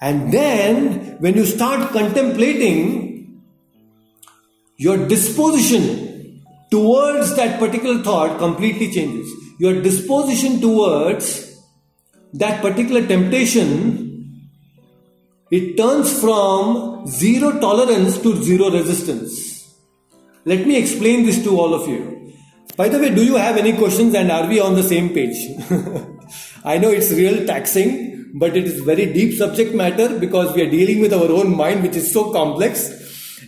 [0.00, 3.42] And then, when you start contemplating,
[4.76, 9.28] your disposition towards that particular thought completely changes.
[9.58, 11.60] Your disposition towards
[12.34, 14.48] that particular temptation,
[15.50, 19.74] it turns from zero tolerance to zero resistance.
[20.44, 22.32] Let me explain this to all of you.
[22.76, 25.36] By the way, do you have any questions and are we on the same page?
[26.64, 30.70] I know it's real taxing, but it is very deep subject matter because we are
[30.70, 32.98] dealing with our own mind, which is so complex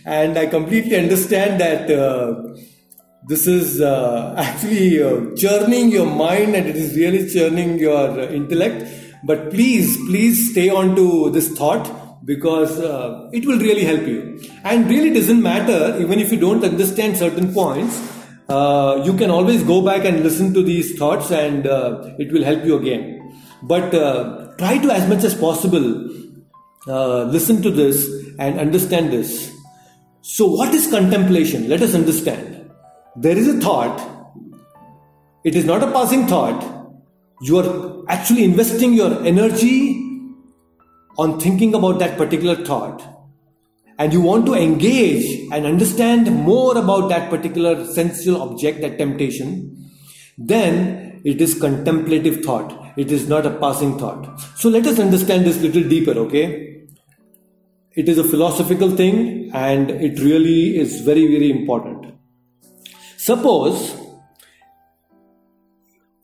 [0.05, 2.55] and I completely understand that uh,
[3.27, 8.87] this is uh, actually uh, churning your mind and it is really churning your intellect.
[9.23, 14.41] But please, please stay on to this thought because uh, it will really help you.
[14.63, 18.09] And really doesn't matter even if you don't understand certain points.
[18.49, 22.43] Uh, you can always go back and listen to these thoughts and uh, it will
[22.43, 23.19] help you again.
[23.61, 23.93] But
[24.57, 26.09] try to as much as possible
[26.87, 28.07] uh, listen to this
[28.39, 29.51] and understand this
[30.23, 31.67] so, what is contemplation?
[31.67, 32.69] Let us understand.
[33.15, 33.99] There is a thought,
[35.43, 36.93] it is not a passing thought.
[37.41, 39.99] You are actually investing your energy
[41.17, 43.01] on thinking about that particular thought.
[43.97, 49.89] And you want to engage and understand more about that particular sensual object, that temptation,
[50.37, 52.93] then it is contemplative thought.
[52.97, 54.39] It is not a passing thought.
[54.55, 56.71] So let us understand this little deeper, okay?
[57.93, 62.13] it is a philosophical thing and it really is very, very important.
[63.17, 63.97] Suppose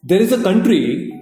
[0.02, 1.14] there is a country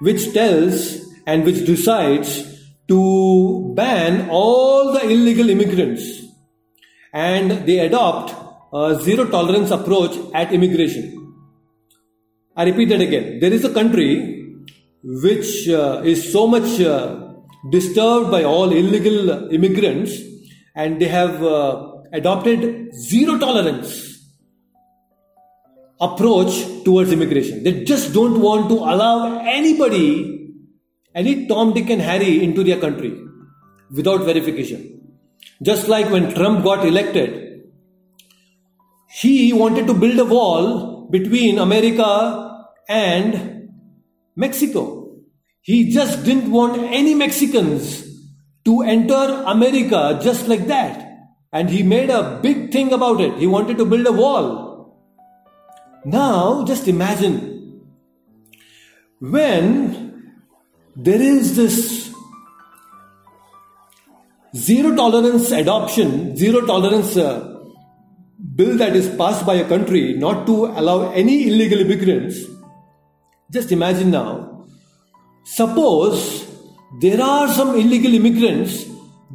[0.00, 2.44] which tells and which decides
[2.88, 6.22] to ban all the illegal immigrants
[7.12, 8.34] and they adopt
[8.72, 11.25] a zero tolerance approach at immigration.
[12.56, 13.38] I repeat that again.
[13.40, 14.60] There is a country
[15.02, 17.32] which uh, is so much uh,
[17.70, 20.18] disturbed by all illegal immigrants
[20.74, 24.16] and they have uh, adopted zero tolerance
[26.00, 27.62] approach towards immigration.
[27.62, 30.54] They just don't want to allow anybody,
[31.14, 33.18] any Tom, Dick, and Harry into their country
[33.90, 35.18] without verification.
[35.62, 37.64] Just like when Trump got elected,
[39.10, 42.45] he wanted to build a wall between America
[42.88, 43.70] and
[44.34, 45.14] Mexico.
[45.62, 48.04] He just didn't want any Mexicans
[48.64, 51.02] to enter America just like that.
[51.52, 53.38] And he made a big thing about it.
[53.38, 54.66] He wanted to build a wall.
[56.04, 57.82] Now, just imagine
[59.18, 60.32] when
[60.94, 62.12] there is this
[64.54, 67.56] zero tolerance adoption, zero tolerance uh,
[68.54, 72.55] bill that is passed by a country not to allow any illegal immigrants.
[73.48, 74.66] Just imagine now,
[75.44, 76.50] suppose
[77.00, 78.86] there are some illegal immigrants,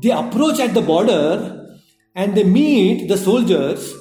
[0.01, 1.78] they approach at the border
[2.14, 3.93] and they meet the soldiers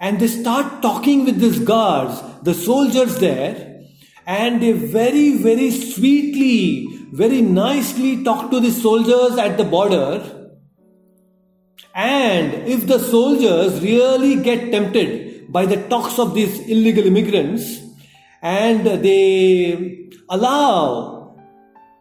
[0.00, 3.82] and they start talking with these guards, the soldiers there,
[4.26, 10.52] and they very, very sweetly, very nicely talk to the soldiers at the border.
[11.96, 17.87] And if the soldiers really get tempted by the talks of these illegal immigrants
[18.42, 21.36] and they allow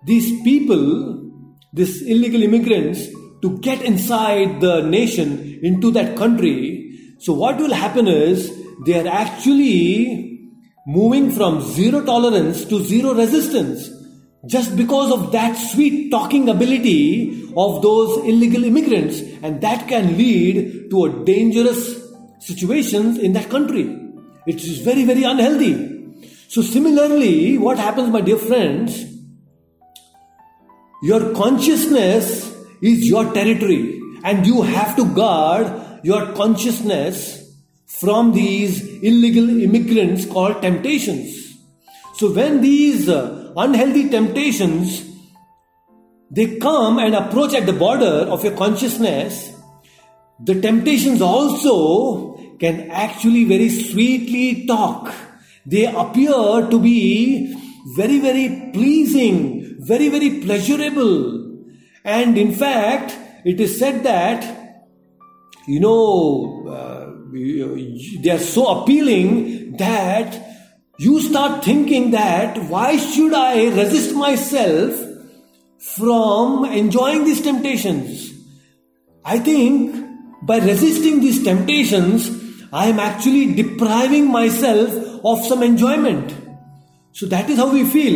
[0.06, 1.32] these people,
[1.74, 3.08] these illegal immigrants,
[3.42, 6.88] to get inside the nation into that country,
[7.20, 10.52] so, what will happen is they are actually
[10.86, 13.90] moving from zero tolerance to zero resistance
[14.46, 20.92] just because of that sweet talking ability of those illegal immigrants, and that can lead
[20.92, 22.00] to a dangerous
[22.40, 24.00] situations in that country.
[24.46, 25.97] It is very, very unhealthy.
[26.50, 29.06] So, similarly, what happens, my dear friends?
[31.04, 37.38] Your consciousness is your territory, and you have to guard your consciousness
[37.86, 41.56] from these illegal immigrants called temptations.
[42.16, 45.04] So when these uh, unhealthy temptations
[46.30, 49.54] they come and approach at the border of your consciousness,
[50.44, 55.14] the temptations also can actually very sweetly talk.
[55.68, 57.54] They appear to be
[57.96, 61.66] very, very pleasing, very, very pleasurable.
[62.04, 63.16] And in fact,
[63.46, 64.58] it is said that
[65.68, 70.42] you know, uh, they are so appealing that
[70.98, 74.98] you start thinking that why should I resist myself
[75.78, 78.32] from enjoying these temptations?
[79.26, 79.94] I think
[80.44, 82.32] by resisting these temptations,
[82.72, 84.90] I am actually depriving myself
[85.24, 86.36] of some enjoyment.
[87.12, 88.16] So that is how we feel,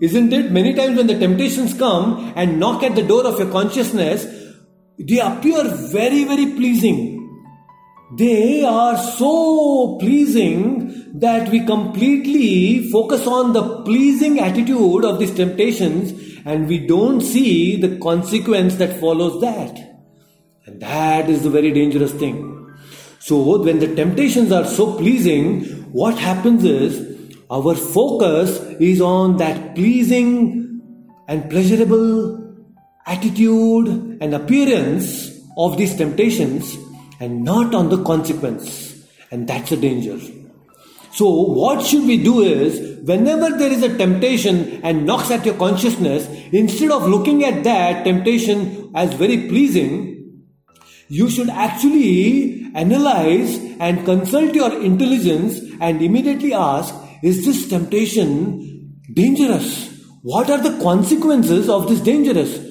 [0.00, 0.50] isn't it?
[0.50, 4.26] Many times when the temptations come and knock at the door of your consciousness,
[4.98, 7.16] they appear very, very pleasing.
[8.16, 16.12] They are so pleasing that we completely focus on the pleasing attitude of these temptations
[16.44, 19.78] and we don't see the consequence that follows that.
[20.66, 22.76] And that is the very dangerous thing.
[23.20, 27.18] So, when the temptations are so pleasing, what happens is
[27.50, 30.80] our focus is on that pleasing
[31.26, 32.54] and pleasurable
[33.06, 36.76] attitude and appearance of these temptations
[37.18, 39.04] and not on the consequence.
[39.30, 40.18] And that's a danger.
[41.12, 45.56] So, what should we do is whenever there is a temptation and knocks at your
[45.56, 50.09] consciousness, instead of looking at that temptation as very pleasing,
[51.10, 59.88] you should actually analyze and consult your intelligence and immediately ask, is this temptation dangerous?
[60.22, 62.70] What are the consequences of this dangerous?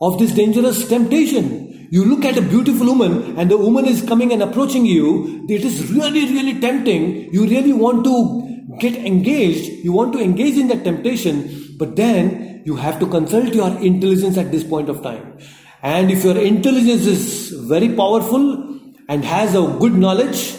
[0.00, 1.88] of this dangerous temptation.
[1.90, 5.46] You look at a beautiful woman and the woman is coming and approaching you.
[5.48, 7.32] It is really, really tempting.
[7.32, 9.68] You really want to get engaged.
[9.84, 11.76] You want to engage in that temptation.
[11.78, 15.38] But then you have to consult your intelligence at this point of time.
[15.82, 20.54] And if your intelligence is very powerful and has a good knowledge,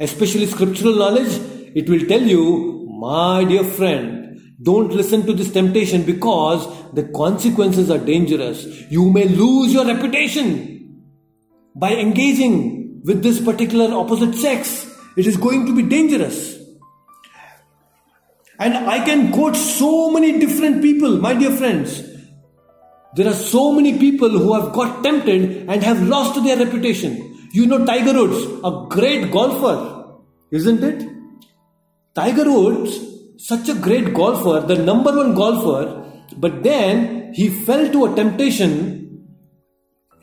[0.00, 1.40] especially scriptural knowledge,
[1.74, 7.90] it will tell you, my dear friend, don't listen to this temptation because the consequences
[7.90, 8.64] are dangerous.
[8.90, 11.04] You may lose your reputation
[11.74, 14.90] by engaging with this particular opposite sex.
[15.18, 16.56] It is going to be dangerous.
[18.58, 22.02] And I can quote so many different people, my dear friends.
[23.16, 27.12] There are so many people who have got tempted and have lost their reputation.
[27.52, 30.18] You know Tiger Woods, a great golfer,
[30.50, 31.08] isn't it?
[32.14, 32.98] Tiger Woods
[33.38, 36.04] such a great golfer, the number one golfer,
[36.36, 39.26] but then he fell to a temptation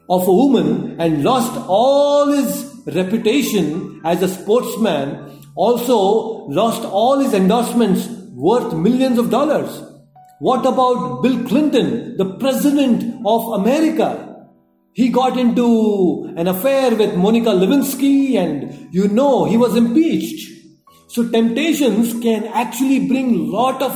[0.10, 7.34] of a woman and lost all his reputation as a sportsman, also lost all his
[7.34, 9.93] endorsements worth millions of dollars.
[10.44, 14.50] What about Bill Clinton, the president of America?
[14.92, 20.52] He got into an affair with Monica Lewinsky, and you know he was impeached.
[21.08, 23.96] So temptations can actually bring lot of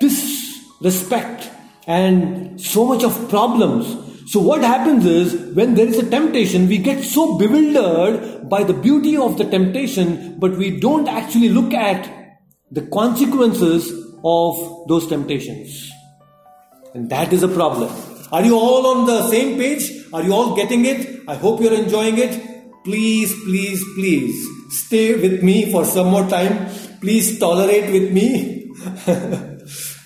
[0.00, 1.48] disrespect
[1.86, 3.86] and so much of problems.
[4.32, 8.74] So what happens is when there is a temptation, we get so bewildered by the
[8.74, 12.10] beauty of the temptation, but we don't actually look at
[12.72, 15.90] the consequences of those temptations.
[16.94, 17.92] And that is a problem.
[18.32, 19.90] Are you all on the same page?
[20.12, 21.22] Are you all getting it?
[21.28, 22.84] I hope you're enjoying it.
[22.84, 26.68] Please, please, please stay with me for some more time.
[27.00, 28.70] Please tolerate with me.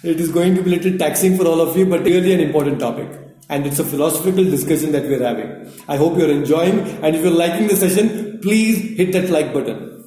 [0.02, 2.40] it is going to be a little taxing for all of you, but really an
[2.40, 3.08] important topic.
[3.48, 5.72] And it's a philosophical discussion that we're having.
[5.88, 10.04] I hope you're enjoying, and if you're liking the session, please hit that like button.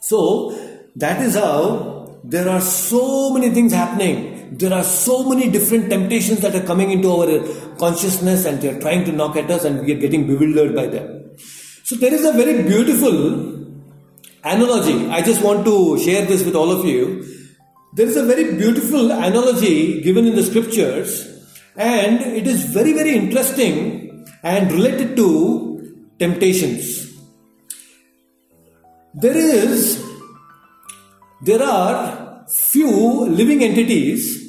[0.00, 0.52] So,
[0.96, 4.56] that is how there are so many things happening.
[4.56, 9.04] There are so many different temptations that are coming into our consciousness and they're trying
[9.06, 11.36] to knock at us and we are getting bewildered by them.
[11.82, 13.66] So there is a very beautiful
[14.44, 15.10] analogy.
[15.10, 17.26] I just want to share this with all of you.
[17.94, 21.28] There is a very beautiful analogy given in the scriptures
[21.76, 27.12] and it is very, very interesting and related to temptations.
[29.14, 30.13] There is
[31.42, 34.44] there are few living entities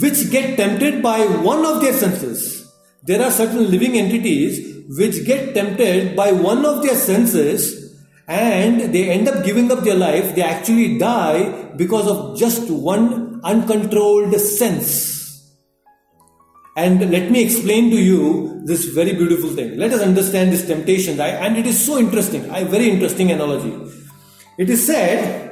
[0.00, 2.66] which get tempted by one of their senses.
[3.02, 7.98] There are certain living entities which get tempted by one of their senses
[8.28, 10.34] and they end up giving up their life.
[10.34, 15.10] They actually die because of just one uncontrolled sense.
[16.76, 19.76] And let me explain to you this very beautiful thing.
[19.76, 21.20] Let us understand this temptation.
[21.20, 22.44] and it is so interesting.
[22.50, 23.74] A very interesting analogy.
[24.56, 25.49] It is said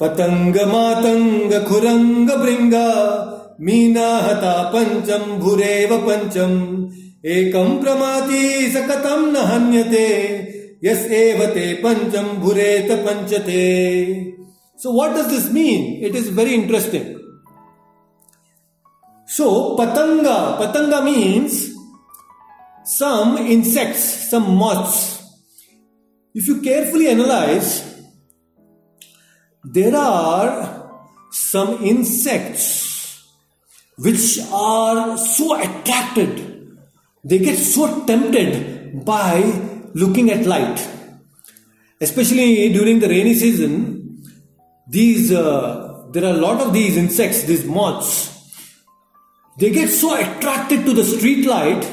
[0.00, 2.88] पतंग मातंग खुरंग भृंगा
[3.60, 6.52] मीना हता पंचम। भूरेव पंचम
[7.32, 8.42] एकम प्रमाति
[8.74, 10.08] सकतम न हन्यते
[10.84, 13.64] यस एवते पंचम भूरेत पंचते
[14.78, 17.08] so what does this mean it is very interesting
[19.28, 21.66] so पतंगा पतंगा means
[22.86, 24.94] some insects, some moths.
[26.34, 27.68] If you carefully analyze,
[29.64, 30.90] there are
[31.30, 33.28] some insects
[33.98, 36.78] which are so attracted,
[37.22, 39.40] they get so tempted by
[39.94, 40.88] looking at light.
[42.00, 44.22] Especially during the rainy season,
[44.88, 48.28] these uh, there are a lot of these insects, these moths.
[49.58, 51.84] They get so attracted to the street light,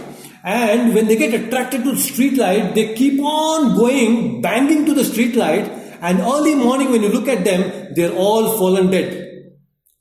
[0.45, 4.93] and when they get attracted to the street light, they keep on going, banging to
[4.93, 5.69] the street light
[6.01, 9.53] and early morning, when you look at them, they're all fallen dead,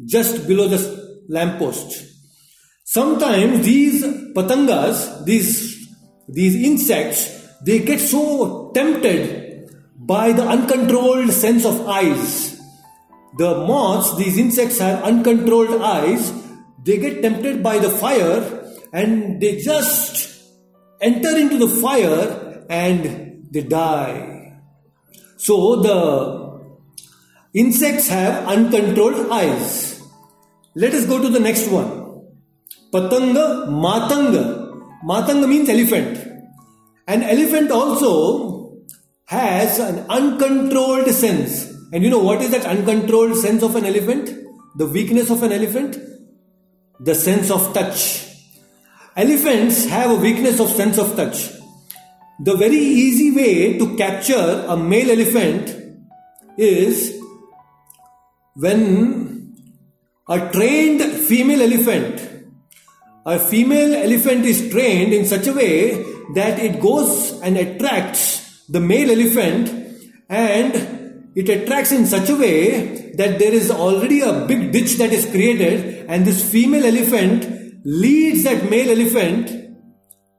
[0.05, 0.81] just below the
[1.29, 2.05] lamppost.
[2.85, 5.89] Sometimes these patangas, these,
[6.29, 12.61] these insects, they get so tempted by the uncontrolled sense of eyes.
[13.39, 16.33] The moths, these insects have uncontrolled eyes.
[16.85, 20.43] They get tempted by the fire and they just
[21.01, 24.36] enter into the fire and they die.
[25.37, 26.61] So the
[27.55, 30.03] insects have uncontrolled eyes.
[30.75, 32.25] Let us go to the next one.
[32.93, 34.45] Patanga Matanga.
[35.05, 36.19] Matanga means elephant.
[37.07, 38.79] An elephant also
[39.27, 41.73] has an uncontrolled sense.
[41.93, 44.31] And you know what is that uncontrolled sense of an elephant?
[44.77, 45.97] The weakness of an elephant?
[47.01, 48.27] The sense of touch.
[49.17, 51.51] Elephants have a weakness of sense of touch.
[52.39, 55.75] The very easy way to capture a male elephant
[56.59, 57.19] is
[58.55, 59.57] when
[60.29, 62.21] a trained female elephant,
[63.25, 68.81] a female elephant is trained in such a way that it goes and attracts the
[68.81, 69.71] male elephant
[70.29, 75.13] and it attracts in such a way that there is already a big ditch that
[75.13, 79.66] is created and this female elephant leads that male elephant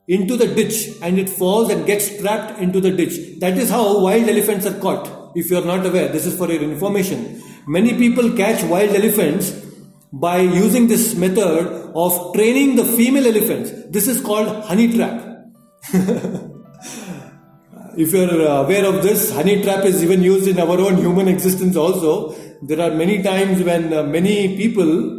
[0.08, 3.39] into the ditch and it falls and gets trapped into the ditch.
[3.39, 5.32] That is how wild elephants are caught.
[5.36, 7.41] If you are not aware, this is for your information.
[7.68, 9.51] Many people catch wild elephants
[10.14, 13.72] by using this method of training the female elephants.
[13.89, 15.22] This is called honey trap.
[17.97, 21.28] if you are aware of this, honey trap is even used in our own human
[21.28, 22.34] existence also.
[22.62, 25.16] There are many times when uh, many people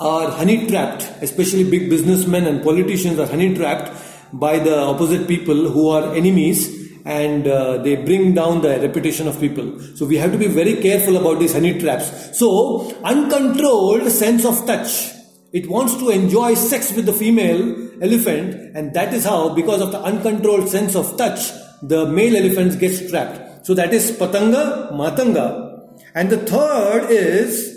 [0.00, 3.90] are honey trapped, especially big businessmen and politicians are honey trapped
[4.32, 9.38] by the opposite people who are enemies and uh, they bring down the reputation of
[9.40, 9.78] people.
[9.96, 12.38] So we have to be very careful about these honey traps.
[12.38, 15.10] So, uncontrolled sense of touch.
[15.52, 19.92] It wants to enjoy sex with the female elephant, and that is how, because of
[19.92, 21.50] the uncontrolled sense of touch,
[21.82, 23.66] the male elephant gets trapped.
[23.66, 25.98] So that is Patanga, Matanga.
[26.14, 27.71] And the third is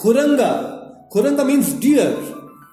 [0.00, 1.10] Kuranga.
[1.12, 2.16] Kuranga means deer.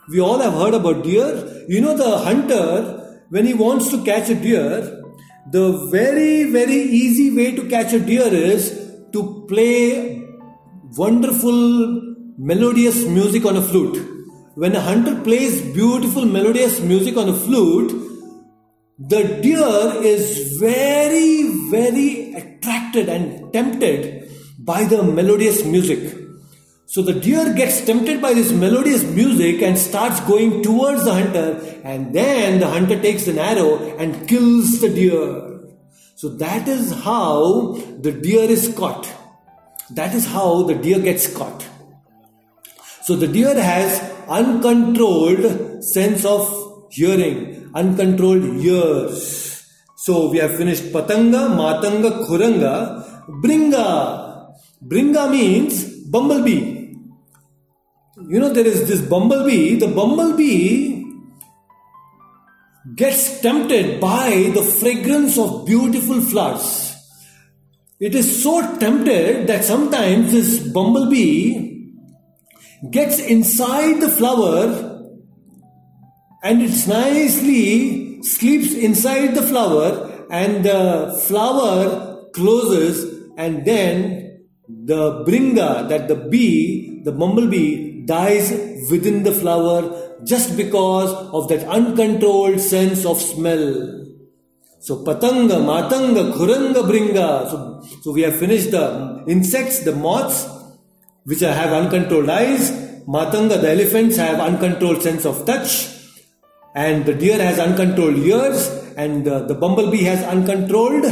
[0.10, 1.66] We all have heard about deer.
[1.68, 5.04] You know, the hunter, when he wants to catch a deer,
[5.52, 8.70] the very, very easy way to catch a deer is
[9.12, 10.24] to play
[10.98, 12.02] wonderful
[12.38, 13.98] melodious music on a flute.
[14.56, 17.92] When a hunter plays beautiful melodious music on a flute,
[19.00, 26.27] the deer is very, very attracted and tempted by the melodious music.
[26.90, 31.82] So the deer gets tempted by this melodious music and starts going towards the hunter,
[31.84, 35.68] and then the hunter takes an arrow and kills the deer.
[36.16, 39.06] So that is how the deer is caught.
[39.92, 41.68] That is how the deer gets caught.
[43.02, 49.62] So the deer has uncontrolled sense of hearing, uncontrolled ears.
[49.98, 54.56] So we have finished Patanga, Matanga, Khuranga, Bringa.
[54.82, 56.77] Bringa means bumblebee.
[58.26, 59.76] You know, there is this bumblebee.
[59.76, 61.06] The bumblebee
[62.96, 66.96] gets tempted by the fragrance of beautiful flowers.
[68.00, 71.92] It is so tempted that sometimes this bumblebee
[72.90, 75.14] gets inside the flower
[76.44, 85.88] and it nicely sleeps inside the flower and the flower closes and then the bringa
[85.90, 88.52] that the bee the bumblebee dies
[88.90, 89.80] within the flower
[90.24, 94.08] just because of that uncontrolled sense of smell
[94.88, 97.50] so patanga, matanga, khuranga, bringa.
[97.50, 100.48] So, so we have finished the insects, the moths,
[101.26, 102.72] which have uncontrolled eyes.
[103.06, 105.90] Matanga, the elephants have uncontrolled sense of touch.
[106.74, 108.70] And the deer has uncontrolled ears.
[108.96, 111.06] And the, the bumblebee has uncontrolled,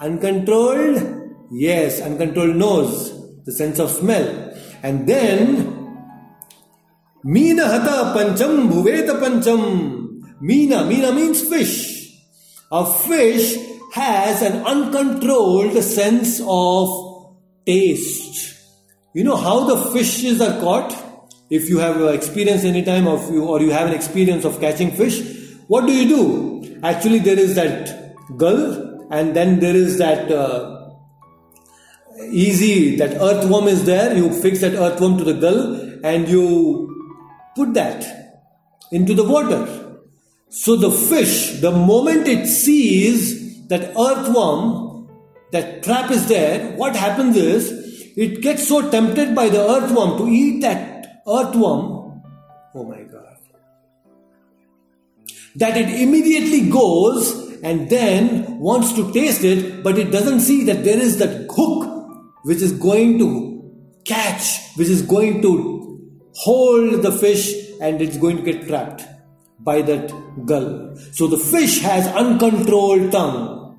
[0.00, 4.52] uncontrolled, yes, uncontrolled nose, the sense of smell.
[4.82, 5.75] And then,
[7.24, 10.22] Meena hata pancham bhuveta pancham.
[10.40, 12.20] Meena, Meena means fish.
[12.70, 13.56] A fish
[13.94, 16.88] has an uncontrolled sense of
[17.64, 18.54] taste.
[19.14, 20.94] You know how the fishes are caught?
[21.48, 24.90] If you have experience any time of you or you have an experience of catching
[24.90, 25.22] fish,
[25.68, 26.80] what do you do?
[26.82, 30.90] Actually, there is that gull, and then there is that uh,
[32.30, 34.16] easy that earthworm is there.
[34.16, 36.95] You fix that earthworm to the gull, and you
[37.56, 38.06] put that
[38.92, 39.86] into the water
[40.48, 45.08] so the fish, the moment it sees that earthworm,
[45.52, 50.28] that trap is there, what happens is it gets so tempted by the earthworm to
[50.28, 52.22] eat that earthworm.
[52.74, 53.24] Oh my God.
[55.56, 60.84] That it immediately goes and then wants to taste it, but it doesn't see that
[60.84, 65.75] there is that hook which is going to catch, which is going to
[66.36, 69.02] hold the fish and it's going to get trapped
[69.60, 70.12] by that
[70.44, 70.96] gull.
[71.12, 73.78] So the fish has uncontrolled tongue.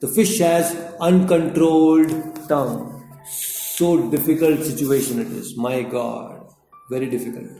[0.00, 2.92] The fish has uncontrolled tongue.
[3.28, 5.56] So difficult situation it is.
[5.56, 6.52] My God,
[6.90, 7.50] very difficult.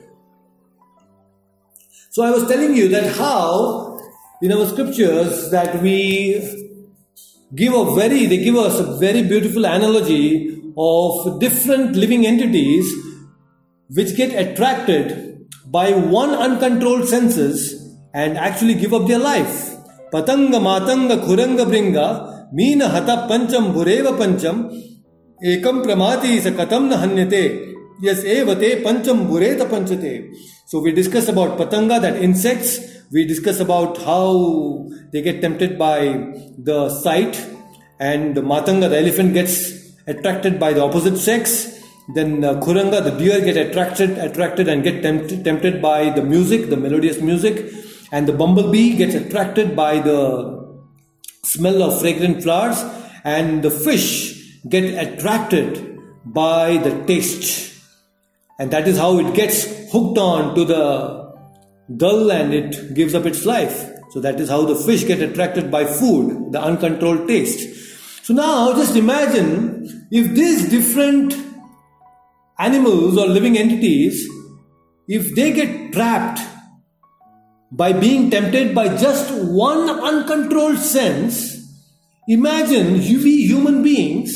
[2.10, 4.00] So I was telling you that how
[4.42, 6.66] in our scriptures that we
[7.54, 12.86] give a very they give us a very beautiful analogy of different living entities
[13.88, 17.74] which get attracted by one uncontrolled senses
[18.14, 19.74] and actually give up their life.
[20.12, 24.70] Patanga matanga khuranga bringa meena hata pancham bhureva pancham
[25.42, 30.34] ekam pramati sa katam na hanyate yes evate pancham bhureta panchate.
[30.66, 32.78] So we discuss about patanga that insects.
[33.12, 35.98] We discuss about how they get tempted by
[36.58, 37.40] the sight
[38.00, 41.75] and the matanga the elephant gets attracted by the opposite sex
[42.14, 46.70] then uh, Kuranga, the deer, get attracted, attracted and get tempted, tempted by the music,
[46.70, 47.72] the melodious music,
[48.12, 50.80] and the bumblebee gets attracted by the
[51.42, 52.82] smell of fragrant flowers,
[53.24, 57.82] and the fish get attracted by the taste,
[58.58, 61.26] and that is how it gets hooked on to the
[61.96, 63.90] gull and it gives up its life.
[64.10, 68.24] So that is how the fish get attracted by food, the uncontrolled taste.
[68.24, 71.45] So now just imagine if these different
[72.58, 74.28] animals or living entities,
[75.08, 76.40] if they get trapped
[77.72, 81.56] by being tempted by just one uncontrolled sense,
[82.28, 84.32] imagine we human beings,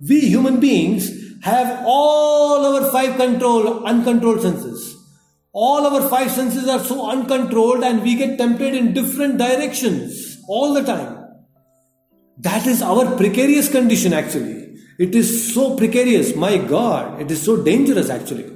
[0.00, 1.10] we human beings
[1.42, 4.96] have all our five control uncontrolled senses.
[5.52, 10.74] All our five senses are so uncontrolled and we get tempted in different directions all
[10.74, 11.26] the time.
[12.38, 14.67] That is our precarious condition actually.
[14.98, 16.34] It is so precarious.
[16.34, 18.50] My God, it is so dangerous actually.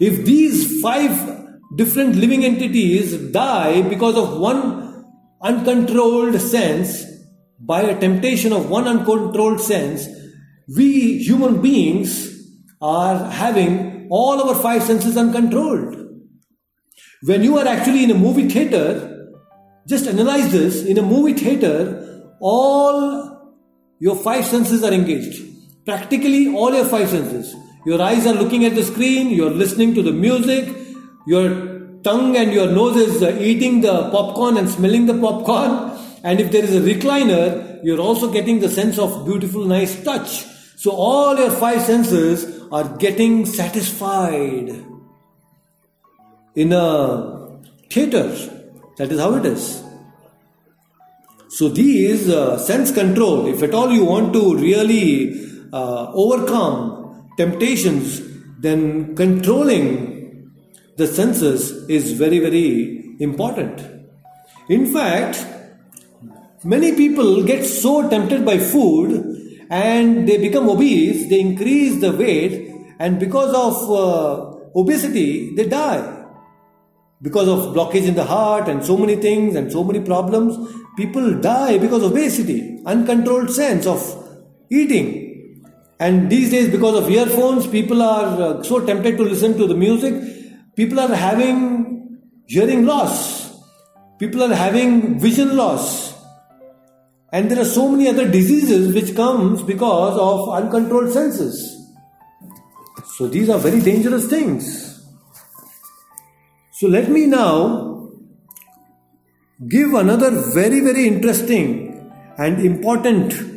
[0.00, 1.44] If these five
[1.76, 5.04] different living entities die because of one
[5.42, 7.04] uncontrolled sense,
[7.60, 10.06] by a temptation of one uncontrolled sense,
[10.74, 12.30] we human beings
[12.80, 15.96] are having all our five senses uncontrolled.
[17.22, 19.32] When you are actually in a movie theater,
[19.88, 23.54] just analyze this in a movie theater, all
[23.98, 25.43] your five senses are engaged.
[25.84, 27.54] Practically all your five senses.
[27.84, 30.74] Your eyes are looking at the screen, you're listening to the music,
[31.26, 35.92] your tongue and your nose is uh, eating the popcorn and smelling the popcorn.
[36.24, 40.46] And if there is a recliner, you're also getting the sense of beautiful, nice touch.
[40.76, 44.70] So all your five senses are getting satisfied
[46.54, 47.60] in a
[47.90, 48.28] theater.
[48.96, 49.82] That is how it is.
[51.50, 58.22] So these uh, sense control, if at all you want to really uh, overcome temptations,
[58.60, 60.52] then controlling
[60.96, 63.82] the senses is very, very important.
[64.68, 65.44] In fact,
[66.62, 69.10] many people get so tempted by food
[69.68, 76.24] and they become obese, they increase the weight, and because of uh, obesity, they die
[77.20, 80.56] because of blockage in the heart and so many things and so many problems
[80.96, 84.02] people die because of obesity uncontrolled sense of
[84.70, 85.23] eating
[86.06, 89.78] and these days because of earphones people are uh, so tempted to listen to the
[89.86, 90.20] music
[90.76, 91.58] people are having
[92.46, 93.58] hearing loss.
[94.18, 96.14] People are having vision loss.
[97.32, 101.70] And there are so many other diseases which comes because of uncontrolled senses.
[103.16, 105.04] So these are very dangerous things.
[106.72, 108.10] So let me now
[109.68, 113.53] give another very, very interesting and important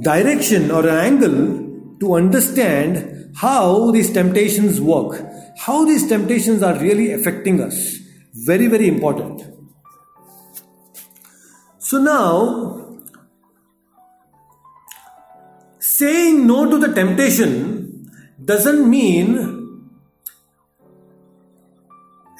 [0.00, 5.24] direction or an angle to understand how these temptations work,
[5.58, 7.98] how these temptations are really affecting us.
[8.34, 9.42] Very, very important.
[11.78, 13.00] So now,
[15.78, 18.10] saying no to the temptation
[18.42, 19.62] doesn't mean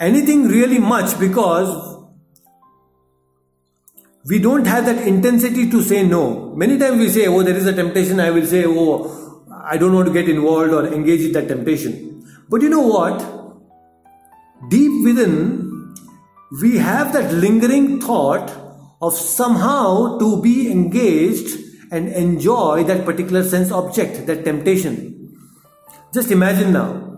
[0.01, 1.92] anything really much because
[4.27, 6.55] we don't have that intensity to say no.
[6.55, 9.95] Many times we say, Oh, there is a temptation, I will say, Oh, I don't
[9.95, 12.25] want to get involved or engage in that temptation.
[12.49, 13.19] But you know what?
[14.71, 15.95] Deep within,
[16.61, 18.51] we have that lingering thought
[19.01, 21.59] of somehow to be engaged
[21.91, 25.37] and enjoy that particular sense object, that temptation.
[26.15, 27.13] Just imagine now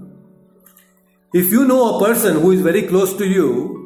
[1.34, 3.83] if you know a person who is very close to you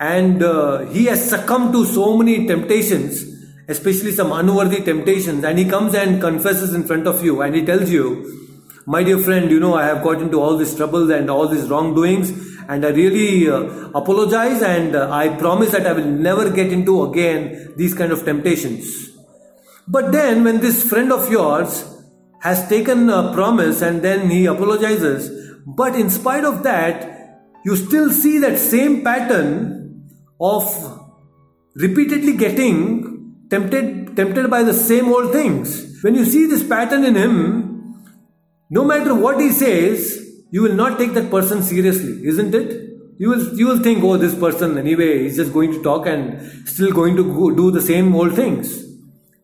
[0.00, 3.22] and uh, he has succumbed to so many temptations,
[3.68, 7.64] especially some unworthy temptations, and he comes and confesses in front of you and he
[7.64, 8.06] tells you,
[8.86, 11.68] My dear friend, you know, I have got into all these troubles and all these
[11.68, 12.30] wrongdoings,
[12.66, 17.02] and I really uh, apologize and uh, I promise that I will never get into
[17.04, 19.10] again these kind of temptations.
[19.86, 21.84] But then, when this friend of yours
[22.40, 28.10] has taken a promise and then he apologizes, but in spite of that, you still
[28.10, 29.79] see that same pattern
[30.40, 30.64] of
[31.74, 36.02] repeatedly getting tempted, tempted by the same old things.
[36.02, 38.04] When you see this pattern in him,
[38.70, 40.18] no matter what he says,
[40.50, 42.88] you will not take that person seriously, isn't it?
[43.18, 46.40] You will, you will think, oh, this person anyway is just going to talk and
[46.66, 48.82] still going to go, do the same old things.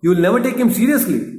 [0.00, 1.38] You will never take him seriously.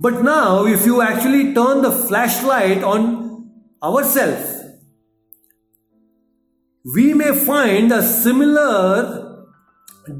[0.00, 3.50] But now, if you actually turn the flashlight on
[3.82, 4.51] ourselves,
[6.84, 9.46] we may find a similar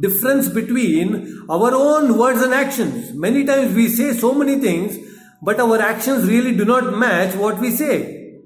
[0.01, 3.13] difference between our own words and actions.
[3.15, 4.97] Many times we say so many things,
[5.43, 8.39] but our actions really do not match what we say.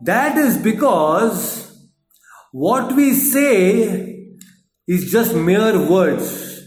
[0.00, 1.70] That is because
[2.52, 4.34] what we say
[4.88, 6.62] is just mere words.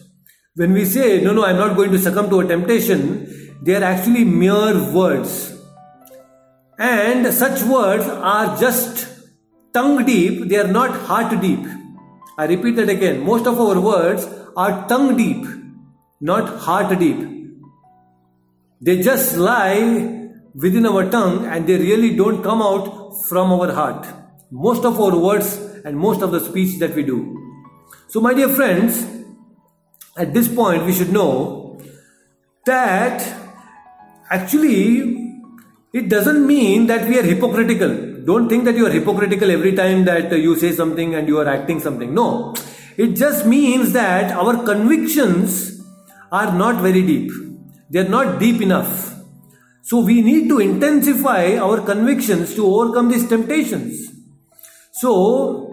[0.56, 3.84] When we say, no, no, I'm not going to succumb to a temptation, they are
[3.84, 5.58] actually mere words.
[6.80, 9.13] And such words are just
[9.74, 11.66] tongue deep, they are not heart deep.
[12.38, 13.26] I repeat that again.
[13.26, 15.46] Most of our words are tongue deep,
[16.22, 17.30] not heart deep.
[18.82, 24.08] They just lie within our tongue and they really don't come out from our heart.
[24.52, 27.40] Most of our words and most of the speech that we do.
[28.08, 29.08] So, my dear friends,
[30.18, 31.82] at this point we should know
[32.66, 33.22] that
[34.30, 35.42] actually
[35.94, 38.13] it doesn't mean that we are hypocritical.
[38.26, 41.48] Don't think that you are hypocritical every time that you say something and you are
[41.48, 42.14] acting something.
[42.14, 42.54] No.
[42.96, 45.82] It just means that our convictions
[46.32, 47.32] are not very deep.
[47.90, 49.14] They are not deep enough.
[49.82, 54.10] So we need to intensify our convictions to overcome these temptations.
[54.94, 55.70] So,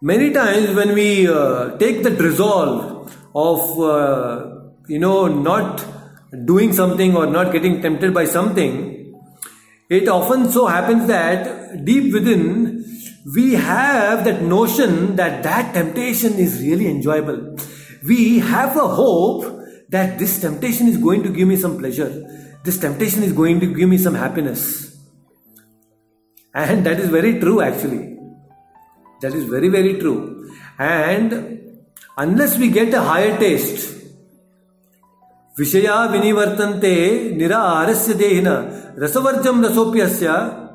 [0.00, 5.84] many times when we uh, take the resolve of, uh, you know, not
[6.44, 8.91] doing something or not getting tempted by something,
[9.92, 12.84] it often so happens that deep within
[13.34, 17.56] we have that notion that that temptation is really enjoyable.
[18.04, 19.44] We have a hope
[19.90, 22.10] that this temptation is going to give me some pleasure.
[22.64, 24.96] This temptation is going to give me some happiness.
[26.54, 28.18] And that is very true actually.
[29.20, 30.50] That is very, very true.
[30.78, 31.84] And
[32.16, 34.01] unless we get a higher taste,
[35.58, 40.70] Vishaya vinivartante nira arasya dehina rasavarjam rasopyasya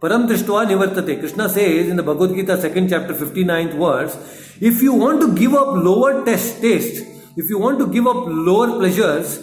[0.00, 1.18] param drishtva nivartate.
[1.18, 4.16] Krishna says in the Bhagavad Gita, second chapter, 59th verse,
[4.60, 8.78] if you want to give up lower taste, if you want to give up lower
[8.78, 9.40] pleasures,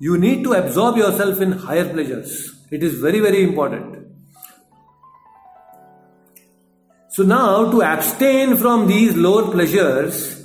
[0.00, 2.50] you need to absorb yourself in higher pleasures.
[2.70, 4.06] It is very, very important.
[7.10, 10.43] So now to abstain from these lower pleasures,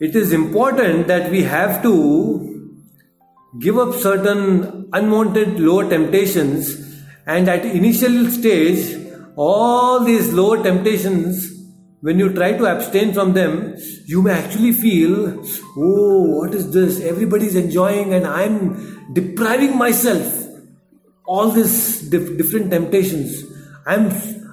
[0.00, 1.94] it is important that we have to
[3.60, 6.70] give up certain unwanted lower temptations
[7.26, 8.96] and at initial stage
[9.36, 11.52] all these lower temptations
[12.00, 13.76] when you try to abstain from them
[14.06, 15.44] you may actually feel
[15.76, 17.00] oh what is this?
[17.02, 20.46] Everybody is enjoying and i'm depriving myself.
[21.26, 23.44] All these dif- different temptations.
[23.86, 24.10] I'm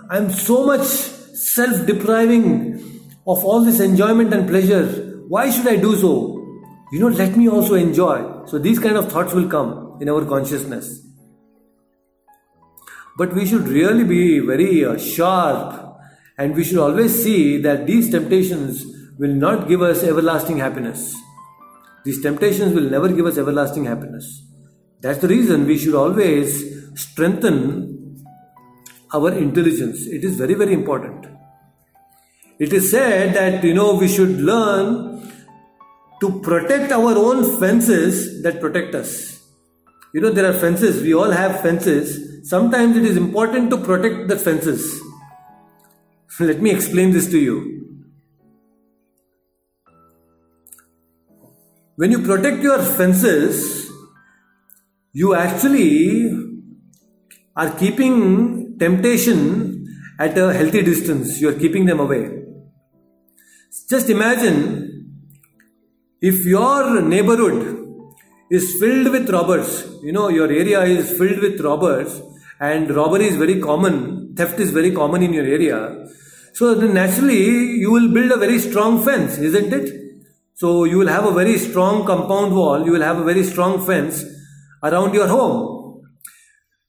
[0.09, 2.49] i'm so much self depriving
[3.25, 6.13] of all this enjoyment and pleasure why should i do so
[6.91, 10.23] you know let me also enjoy so these kind of thoughts will come in our
[10.25, 11.07] consciousness
[13.17, 15.87] but we should really be very uh, sharp
[16.37, 18.85] and we should always see that these temptations
[19.17, 21.15] will not give us everlasting happiness.
[22.05, 24.43] These temptations will never give us everlasting happiness.
[25.01, 26.63] That's the reason we should always
[26.95, 28.23] strengthen
[29.13, 30.05] our intelligence.
[30.05, 31.25] It is very, very important.
[32.59, 35.31] It is said that, you know, we should learn
[36.21, 39.39] to protect our own fences that protect us.
[40.13, 42.49] You know, there are fences, we all have fences.
[42.49, 45.01] Sometimes it is important to protect the fences
[46.39, 47.83] let me explain this to you.
[51.95, 53.89] When you protect your fences,
[55.13, 56.31] you actually
[57.55, 59.87] are keeping temptation
[60.19, 61.41] at a healthy distance.
[61.41, 62.36] You are keeping them away.
[63.85, 65.27] Just imagine
[66.21, 67.77] if your neighborhood
[68.49, 72.21] is filled with robbers, you know, your area is filled with robbers,
[72.59, 76.07] and robbery is very common, theft is very common in your area.
[76.53, 79.93] So naturally you will build a very strong fence, isn't it?
[80.55, 83.85] So you will have a very strong compound wall, you will have a very strong
[83.85, 84.25] fence
[84.83, 86.03] around your home.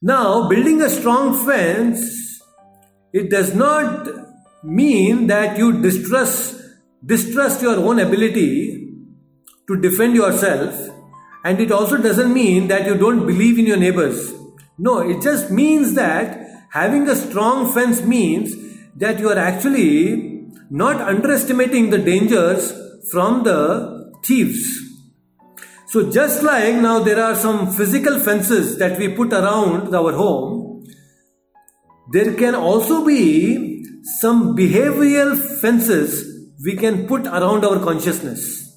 [0.01, 2.41] Now, building a strong fence,
[3.12, 4.09] it does not
[4.62, 6.57] mean that you distrust
[7.05, 8.88] distrust your own ability
[9.66, 10.74] to defend yourself
[11.44, 14.32] and it also doesn't mean that you don't believe in your neighbors
[14.78, 16.38] no it just means that
[16.70, 18.55] having a strong fence means
[18.96, 20.38] that you are actually
[20.70, 22.72] not underestimating the dangers
[23.11, 24.82] from the thieves.
[25.86, 30.84] So, just like now there are some physical fences that we put around our home,
[32.12, 33.84] there can also be
[34.20, 38.76] some behavioral fences we can put around our consciousness.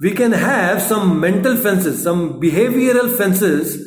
[0.00, 3.86] We can have some mental fences, some behavioral fences,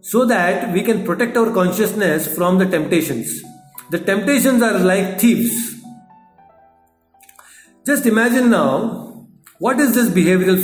[0.00, 3.42] so that we can protect our consciousness from the temptations.
[3.90, 5.76] The temptations are like thieves.
[7.84, 9.26] Just imagine now,
[9.58, 10.58] what is this behavioral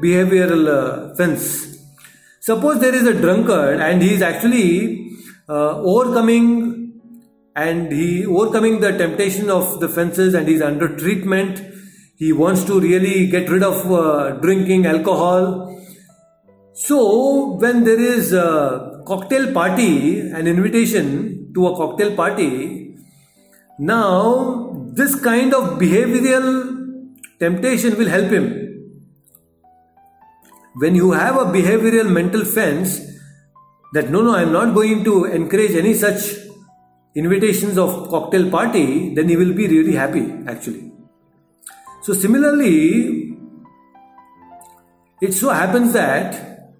[0.00, 1.78] behavioral uh, fence?
[2.40, 5.16] Suppose there is a drunkard and he is actually
[5.48, 6.81] uh, overcoming
[7.54, 11.62] and he overcoming the temptation of the fences and he's under treatment.
[12.16, 15.68] He wants to really get rid of uh, drinking alcohol.
[16.74, 22.96] So when there is a cocktail party, an invitation to a cocktail party,
[23.78, 28.58] now this kind of behavioral temptation will help him.
[30.76, 33.00] When you have a behavioral mental fence
[33.92, 36.41] that no, no, I am not going to encourage any such
[37.14, 40.92] invitations of cocktail party, then he will be really happy actually.
[42.02, 43.36] So, similarly,
[45.20, 46.74] it so happens that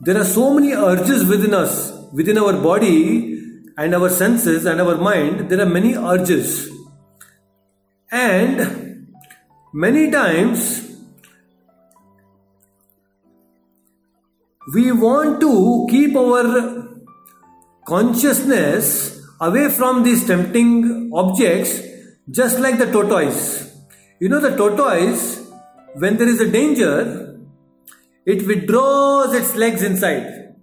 [0.00, 3.36] there are so many urges within us, within our body,
[3.78, 6.70] and our senses and our mind, there are many urges.
[8.10, 9.08] And
[9.72, 10.88] many times
[14.72, 16.75] we want to keep our
[17.86, 21.80] consciousness away from these tempting objects,
[22.30, 23.72] just like the tortoise.
[24.20, 25.48] You know, the tortoise,
[25.94, 27.38] when there is a danger,
[28.26, 30.54] it withdraws its legs inside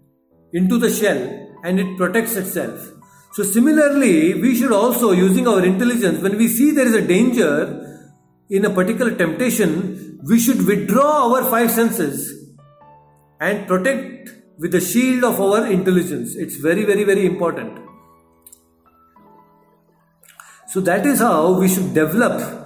[0.52, 1.22] into the shell
[1.64, 2.92] and it protects itself.
[3.32, 8.12] So, similarly, we should also, using our intelligence, when we see there is a danger
[8.50, 12.52] in a particular temptation, we should withdraw our five senses
[13.40, 16.36] and protect with the shield of our intelligence.
[16.36, 17.80] It's very, very, very important.
[20.68, 22.64] So, that is how we should develop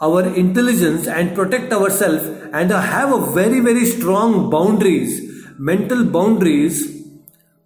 [0.00, 5.18] our intelligence and protect ourselves and have a very very strong boundaries
[5.58, 6.78] mental boundaries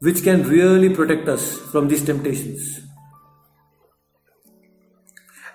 [0.01, 2.81] which can really protect us from these temptations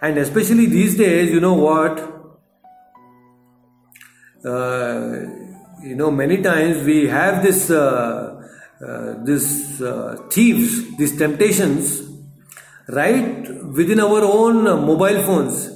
[0.02, 2.00] and especially these days you know what
[4.46, 5.39] uh,
[5.84, 8.36] you know many times we have this uh,
[8.82, 12.02] uh, this uh, thieves these temptations
[12.88, 13.48] right
[13.80, 15.70] within our own mobile phones.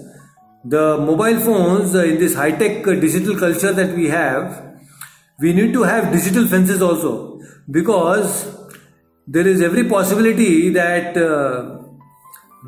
[0.65, 4.77] The mobile phones uh, in this high tech uh, digital culture that we have,
[5.39, 7.39] we need to have digital fences also.
[7.69, 8.47] Because
[9.27, 11.79] there is every possibility that uh,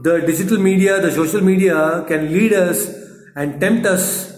[0.04, 2.88] the digital media, the social media can lead us
[3.36, 4.34] and tempt us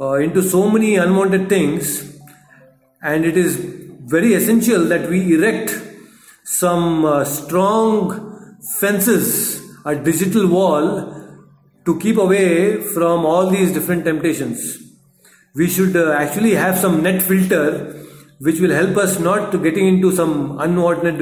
[0.00, 2.15] into so many unwanted things,
[3.10, 3.56] and it is
[4.14, 5.70] very essential that we erect
[6.44, 7.90] some uh, strong
[8.80, 10.86] fences, a digital wall
[11.84, 14.78] to keep away from all these different temptations.
[15.54, 17.92] We should uh, actually have some net filter
[18.40, 21.20] which will help us not to getting into some unwanted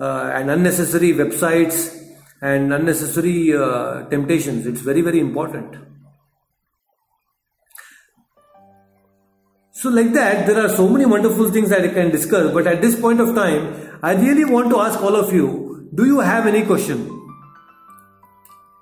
[0.00, 1.94] uh, and unnecessary websites
[2.40, 4.66] and unnecessary uh, temptations.
[4.66, 5.76] It's very, very important.
[9.80, 12.82] So, like that, there are so many wonderful things that I can discuss, but at
[12.82, 16.46] this point of time, I really want to ask all of you do you have
[16.46, 17.14] any question?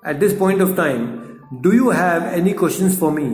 [0.07, 3.27] at this point of time, do you have any questions for me?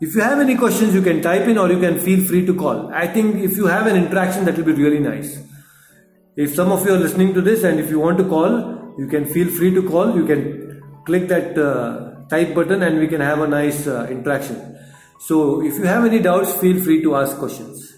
[0.00, 2.54] If you have any questions, you can type in or you can feel free to
[2.54, 2.92] call.
[2.92, 5.38] I think if you have an interaction, that will be really nice.
[6.36, 9.06] If some of you are listening to this and if you want to call, you
[9.08, 10.14] can feel free to call.
[10.14, 14.76] You can click that uh, type button and we can have a nice uh, interaction.
[15.18, 17.94] So, if you have any doubts, feel free to ask questions.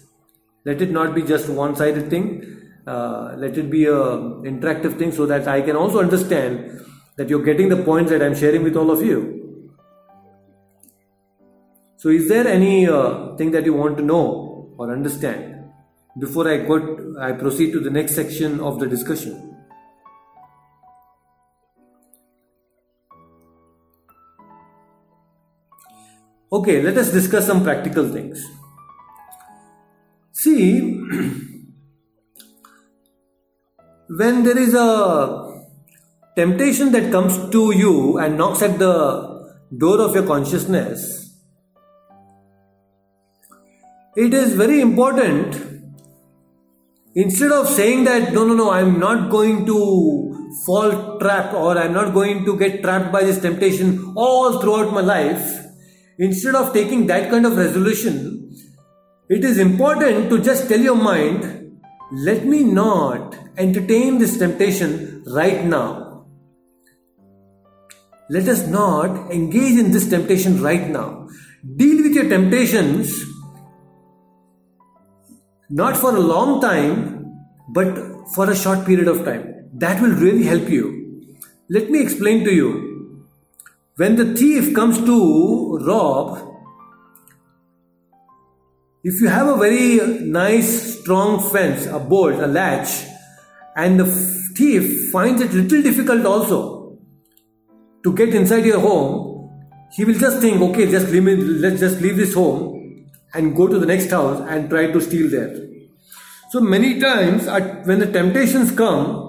[0.65, 2.45] Let it not be just one sided thing.
[2.87, 3.99] Uh, let it be a
[4.51, 6.81] interactive thing so that I can also understand
[7.17, 9.69] that you're getting the points that I'm sharing with all of you.
[11.97, 15.71] So, is there any uh, thing that you want to know or understand
[16.17, 16.81] before I got
[17.19, 19.48] I proceed to the next section of the discussion?
[26.51, 28.43] Okay, let us discuss some practical things.
[30.31, 30.81] See,
[34.07, 35.61] when there is a
[36.35, 39.47] temptation that comes to you and knocks at the
[39.77, 41.35] door of your consciousness,
[44.15, 45.55] it is very important
[47.13, 49.77] instead of saying that no no no i'm not going to
[50.65, 55.01] fall trap or i'm not going to get trapped by this temptation all throughout my
[55.01, 55.68] life
[56.27, 58.19] instead of taking that kind of resolution
[59.29, 61.47] it is important to just tell your mind
[62.11, 66.09] let me not entertain this temptation right now
[68.31, 71.27] let us not engage in this temptation right now.
[71.77, 73.25] Deal with your temptations
[75.71, 77.25] not for a long time,
[77.69, 77.97] but
[78.35, 79.67] for a short period of time.
[79.73, 81.23] That will really help you.
[81.69, 82.88] Let me explain to you.
[83.99, 86.37] When the thief comes to rob,
[89.03, 93.03] if you have a very nice, strong fence, a bolt, a latch,
[93.75, 94.05] and the
[94.55, 96.97] thief finds it little difficult also
[98.05, 99.51] to get inside your home,
[99.91, 103.67] he will just think, okay, just leave me, let's just leave this home and go
[103.67, 105.53] to the next house and try to steal there.
[106.51, 107.47] So many times,
[107.85, 109.28] when the temptations come,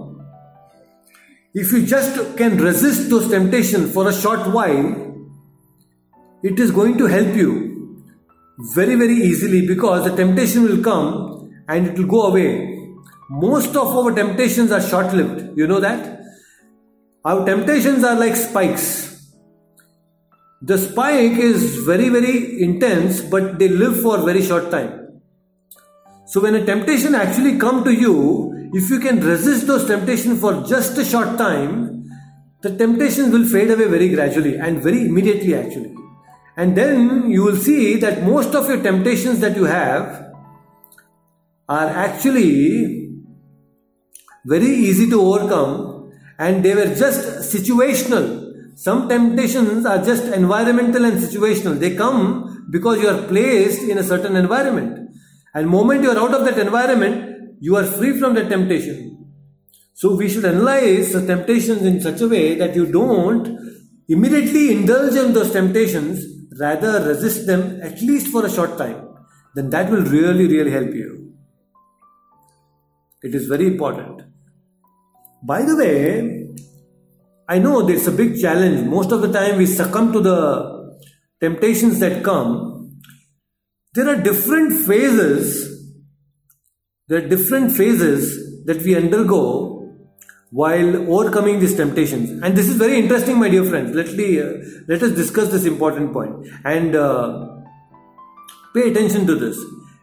[1.54, 5.06] if you just can resist those temptations for a short while,
[6.42, 8.04] it is going to help you
[8.74, 12.76] very, very easily because the temptation will come and it will go away.
[13.28, 15.56] Most of our temptations are short lived.
[15.56, 16.20] You know that?
[17.24, 19.34] Our temptations are like spikes.
[20.62, 25.20] The spike is very, very intense, but they live for very short time.
[26.26, 30.62] So when a temptation actually come to you, if you can resist those temptations for
[30.62, 32.08] just a short time,
[32.62, 35.94] the temptations will fade away very gradually and very immediately actually.
[36.56, 40.32] And then you will see that most of your temptations that you have
[41.68, 43.08] are actually
[44.44, 48.76] very easy to overcome and they were just situational.
[48.76, 51.78] Some temptations are just environmental and situational.
[51.78, 55.10] They come because you are placed in a certain environment.
[55.54, 57.29] And moment you are out of that environment,
[57.60, 59.32] you are free from the temptation.
[59.94, 63.46] So we should analyze the temptations in such a way that you don't
[64.08, 66.24] immediately indulge in those temptations,
[66.58, 69.08] rather resist them at least for a short time.
[69.54, 71.34] Then that will really, really help you.
[73.22, 74.22] It is very important.
[75.42, 76.48] By the way,
[77.48, 78.86] I know it's a big challenge.
[78.88, 80.98] Most of the time we succumb to the
[81.40, 83.00] temptations that come.
[83.92, 85.69] There are different phases.
[87.10, 89.92] There are different phases that we undergo
[90.52, 92.30] while overcoming these temptations.
[92.40, 93.96] And this is very interesting, my dear friends.
[93.96, 94.52] Let, me, uh,
[94.86, 97.48] let us discuss this important point and uh,
[98.72, 99.58] pay attention to this.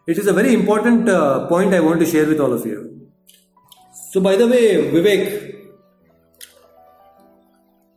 [0.05, 3.09] It is a very important uh, point I want to share with all of you.
[4.11, 5.55] So, by the way, Vivek,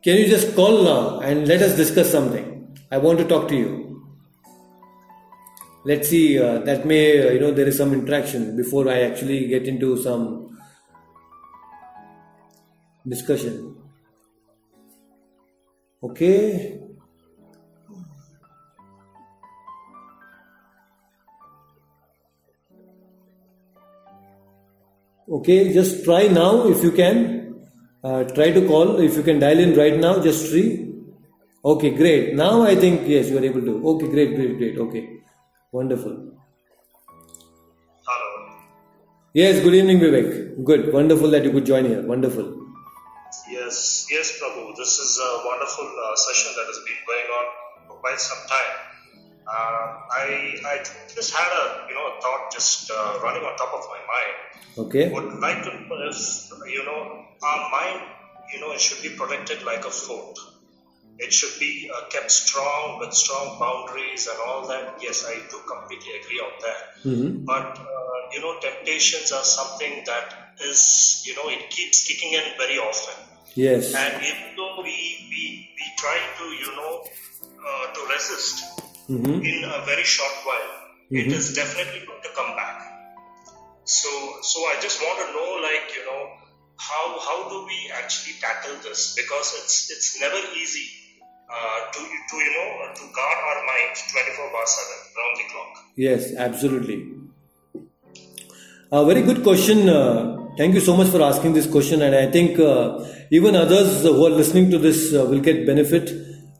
[0.04, 2.78] can you just call now and let us discuss something?
[2.92, 3.89] I want to talk to you.
[5.82, 9.46] Let's see, uh, that may, uh, you know, there is some interaction before I actually
[9.48, 10.58] get into some
[13.08, 13.76] discussion.
[16.02, 16.80] Okay.
[25.30, 27.38] Okay, just try now if you can.
[28.02, 30.92] Uh, try to call if you can dial in right now, just three.
[31.64, 32.34] Okay, great.
[32.34, 33.88] Now I think yes, you are able to.
[33.90, 34.78] Okay, great, great, great.
[34.78, 35.19] Okay,
[35.72, 36.32] wonderful.
[38.06, 38.56] Hello.
[39.34, 40.64] Yes, good evening, Vivek.
[40.64, 42.02] Good, wonderful that you could join here.
[42.02, 42.46] Wonderful.
[43.50, 44.76] Yes, yes, Prabhu.
[44.76, 47.46] This is a wonderful uh, session that has been going on
[47.88, 48.72] for quite some time.
[49.46, 49.82] Uh,
[50.14, 50.76] I I
[51.14, 54.86] just had a you know a thought just uh, running on top of my mind.
[54.86, 55.10] Okay.
[55.10, 58.02] Would like to know if you know our mind
[58.52, 60.38] you know it should be protected like a fort.
[61.20, 64.98] It should be uh, kept strong with strong boundaries and all that.
[65.02, 66.80] Yes, I do completely agree on that.
[67.04, 67.44] Mm-hmm.
[67.44, 72.44] But uh, you know, temptations are something that is you know it keeps kicking in
[72.58, 73.16] very often.
[73.54, 73.94] Yes.
[73.94, 74.96] And even though we
[75.32, 75.42] we,
[75.76, 76.94] we try to you know
[77.68, 78.64] uh, to resist
[79.10, 79.42] Mm-hmm.
[79.42, 80.70] in a very short while,
[81.10, 81.32] it Mhm.
[81.34, 82.78] is definitely going to come back.
[83.84, 84.10] So
[84.42, 86.22] so I just want to know like you know
[86.78, 90.86] how how do we actually tackle this because it's it's never easy
[91.50, 95.72] uh, to to you know to guard our mind 24 bar 7 round the clock.
[95.96, 96.98] Yes, absolutely.
[98.92, 99.88] A very good question.
[99.88, 104.02] Uh, thank you so much for asking this question, and I think uh, even others
[104.02, 106.10] who are listening to this uh, will get benefit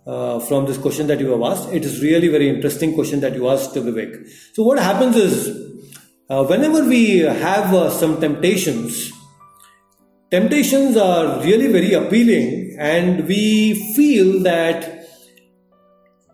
[0.06, 1.72] uh, from this question that you have asked.
[1.72, 4.28] It is really very interesting question that you asked, Vivek.
[4.54, 5.48] So what happens is,
[6.28, 9.12] uh, whenever we have uh, some temptations,
[10.30, 15.06] temptations are really very appealing, and we feel that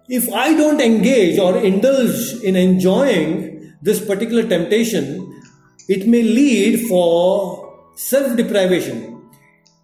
[0.09, 5.43] if I don't engage or indulge in enjoying this particular temptation,
[5.89, 9.29] it may lead for self deprivation.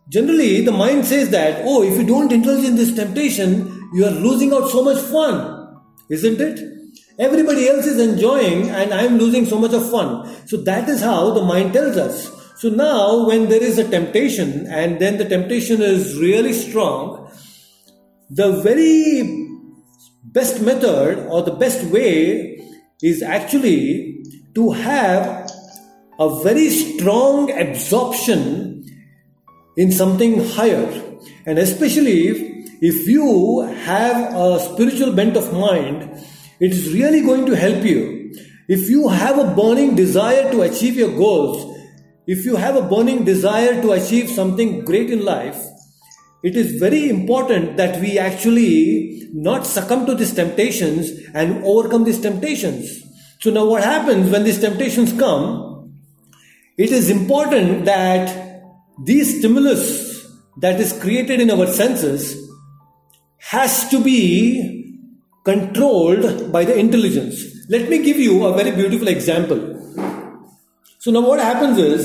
[0.08, 4.10] Generally, the mind says that, oh, if you don't indulge in this temptation, you are
[4.10, 5.80] losing out so much fun,
[6.10, 6.60] isn't it?
[7.18, 10.47] Everybody else is enjoying, and I am losing so much of fun.
[10.47, 12.41] So, that is how the mind tells us.
[12.62, 17.28] So, now when there is a temptation, and then the temptation is really strong,
[18.30, 19.59] the very
[20.22, 22.64] best method or the best way
[23.02, 24.22] is actually
[24.55, 25.51] to have
[26.20, 28.84] a very strong absorption
[29.76, 31.18] in something higher.
[31.44, 32.28] And especially
[32.80, 36.12] if, you have a spiritual bent of mind
[36.60, 38.32] it is really going to help you.
[38.68, 41.72] If you have a burning desire to achieve your goals
[42.27, 45.62] if you have a burning desire to achieve something great in life
[46.43, 52.20] it is very important that we actually not succumb to these temptations and overcome these
[52.20, 53.01] temptations.
[53.40, 55.93] So now what happens when these temptations come?
[56.77, 58.62] It is important that
[59.05, 60.27] these stimulus
[60.59, 62.36] that is created in our senses
[63.39, 65.01] has to be
[65.44, 67.44] controlled by the intelligence.
[67.69, 69.72] Let me give you a very beautiful example.
[71.02, 72.04] So now what happens is,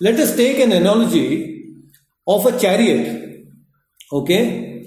[0.00, 1.64] let us take an analogy
[2.26, 3.30] of a chariot
[4.12, 4.86] Okay?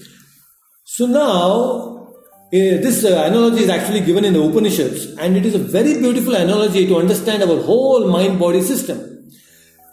[0.83, 2.13] So now,
[2.51, 5.97] eh, this uh, analogy is actually given in the Upanishads, and it is a very
[5.97, 9.29] beautiful analogy to understand our whole mind body system.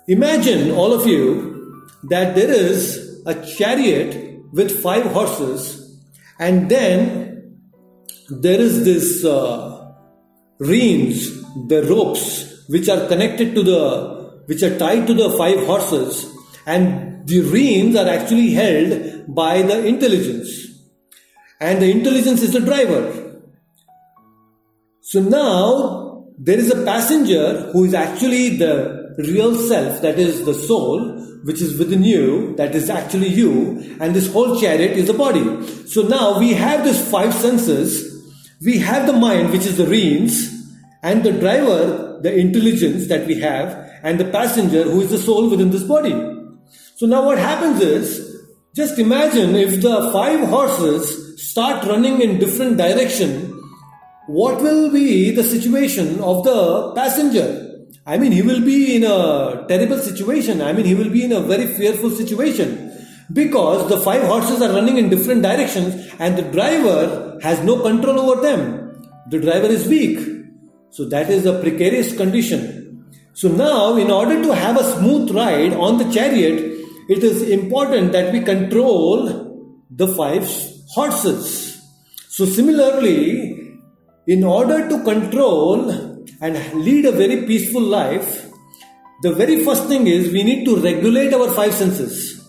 [0.09, 6.01] Imagine, all of you, that there is a chariot with five horses,
[6.40, 7.61] and then
[8.28, 9.93] there is this uh,
[10.59, 16.27] reins, the ropes, which are connected to the, which are tied to the five horses,
[16.67, 20.69] and the reins are actually held by the intelligence.
[21.61, 23.03] And the intelligence is the driver.
[25.03, 30.55] So now there is a passenger who is actually the real self, that is the
[30.55, 35.15] soul, which is within you, that is actually you, and this whole chariot is the
[35.15, 35.67] body.
[35.87, 38.07] So now we have these five senses,
[38.65, 40.49] we have the mind, which is the reins,
[41.03, 45.51] and the driver, the intelligence that we have, and the passenger, who is the soul
[45.51, 46.13] within this body.
[46.97, 48.27] So now what happens is,
[48.75, 53.51] just imagine if the five horses start running in different direction
[54.31, 57.87] what will be the situation of the passenger?
[58.07, 60.63] I mean, he will be in a terrible situation.
[60.63, 62.93] I mean, he will be in a very fearful situation
[63.33, 68.21] because the five horses are running in different directions and the driver has no control
[68.21, 69.11] over them.
[69.31, 70.19] The driver is weak.
[70.91, 73.11] So, that is a precarious condition.
[73.33, 76.59] So, now, in order to have a smooth ride on the chariot,
[77.09, 80.49] it is important that we control the five
[80.89, 81.81] horses.
[82.29, 83.79] So, similarly,
[84.27, 85.91] in order to control
[86.41, 88.47] and lead a very peaceful life,
[89.23, 92.41] the very first thing is we need to regulate our five senses.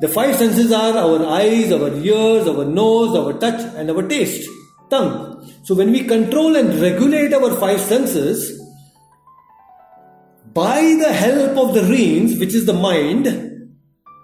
[0.00, 4.48] The five senses are our eyes, our ears, our nose, our touch, and our taste,
[4.90, 5.31] tongue.
[5.62, 8.60] So when we control and regulate our five senses,
[10.54, 13.70] by the help of the reins, which is the mind,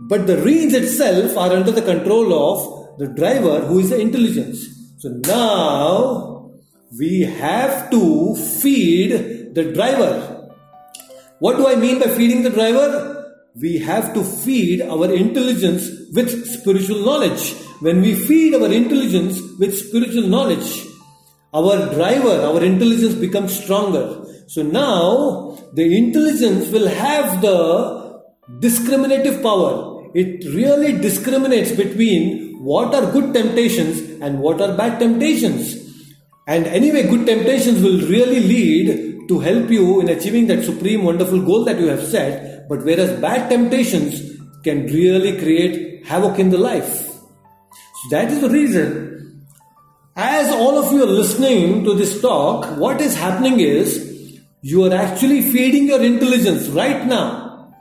[0.01, 4.67] but the reins itself are under the control of the driver, who is the intelligence.
[4.99, 6.51] So now
[6.99, 10.51] we have to feed the driver.
[11.39, 13.15] What do I mean by feeding the driver?
[13.55, 17.55] We have to feed our intelligence with spiritual knowledge.
[17.81, 20.85] When we feed our intelligence with spiritual knowledge,
[21.55, 24.25] our driver, our intelligence becomes stronger.
[24.47, 28.23] So now the intelligence will have the
[28.61, 30.11] discriminative power.
[30.15, 35.77] It really discriminates between what are good temptations and what are bad temptations.
[36.47, 41.43] And anyway, good temptations will really lead to help you in achieving that supreme wonderful
[41.43, 42.69] goal that you have set.
[42.69, 47.07] But whereas bad temptations can really create havoc in the life.
[47.07, 49.18] So that is the reason.
[50.21, 54.93] As all of you are listening to this talk, what is happening is you are
[54.93, 57.73] actually feeding your intelligence right now.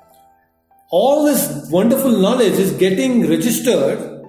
[0.91, 4.23] All this wonderful knowledge is getting registered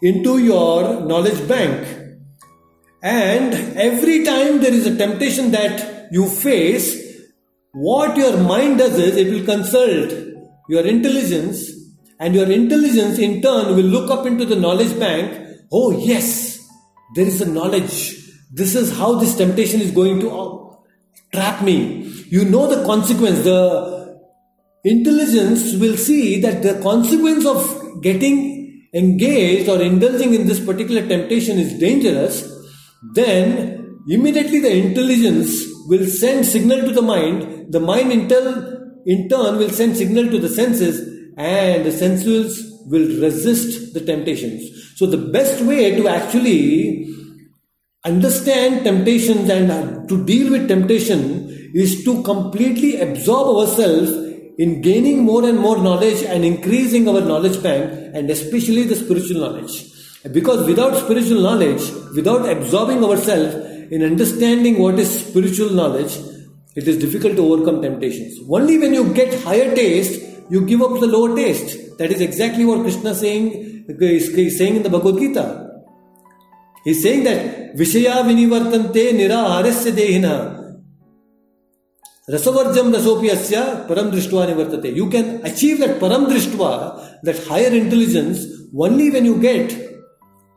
[0.00, 1.86] into your knowledge bank
[3.02, 7.28] and every time there is a temptation that you face,
[7.72, 10.10] what your mind does is it will consult
[10.70, 11.70] your intelligence,
[12.18, 15.58] and your intelligence in turn will look up into the knowledge bank.
[15.72, 16.39] Oh, yes,
[17.14, 18.16] there is a knowledge.
[18.52, 20.76] This is how this temptation is going to uh,
[21.32, 22.02] trap me.
[22.28, 23.44] You know the consequence.
[23.44, 24.20] The
[24.84, 31.58] intelligence will see that the consequence of getting engaged or indulging in this particular temptation
[31.58, 32.60] is dangerous
[33.02, 39.28] then immediately the intelligence will send signal to the mind, the mind in turn, in
[39.28, 41.09] turn will send signal to the senses,
[41.40, 44.62] and the senses will resist the temptations.
[44.96, 47.08] So, the best way to actually
[48.04, 54.10] understand temptations and to deal with temptation is to completely absorb ourselves
[54.58, 59.40] in gaining more and more knowledge and increasing our knowledge bank and especially the spiritual
[59.40, 59.86] knowledge.
[60.32, 63.54] Because without spiritual knowledge, without absorbing ourselves
[63.90, 66.18] in understanding what is spiritual knowledge,
[66.76, 68.38] it is difficult to overcome temptations.
[68.48, 71.98] Only when you get higher taste, you give up the lower taste.
[71.98, 75.70] That is exactly what Krishna saying is saying in the Bhagavad Gita.
[76.84, 80.60] He's saying that Vishaya vinivartante niraharasya dehina
[82.28, 84.94] Rasavarjam rasopiyasya param drishtva nivartate.
[84.94, 86.28] You can achieve that param
[87.22, 88.46] that higher intelligence,
[88.76, 89.68] only when you get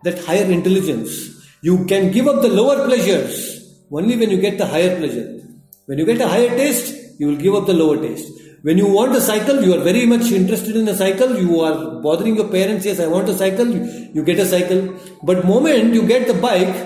[0.03, 1.29] that higher intelligence.
[1.61, 3.53] You can give up the lower pleasures
[3.91, 5.39] only when you get the higher pleasure.
[5.85, 8.31] When you get a higher taste, you will give up the lower taste.
[8.63, 12.01] When you want a cycle, you are very much interested in a cycle, you are
[12.01, 14.97] bothering your parents, yes, I want a cycle, you get a cycle.
[15.21, 16.77] But moment you get the bike,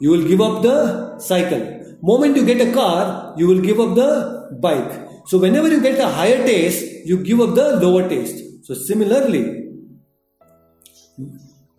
[0.00, 1.62] you will give up the cycle.
[2.02, 4.92] Moment you get a car, you will give up the bike.
[5.26, 8.66] So whenever you get a higher taste, you give up the lower taste.
[8.66, 9.68] So similarly,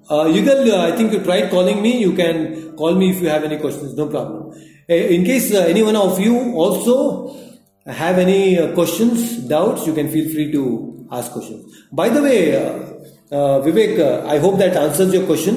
[0.09, 1.99] uh, Yugal, uh, I think you tried calling me.
[1.99, 4.51] You can call me if you have any questions, no problem.
[4.89, 7.42] Uh, in case uh, any one of you also
[7.85, 11.85] have any uh, questions, doubts, you can feel free to ask questions.
[11.91, 12.93] By the way, uh,
[13.31, 15.55] uh, Vivek, uh, I hope that answers your question.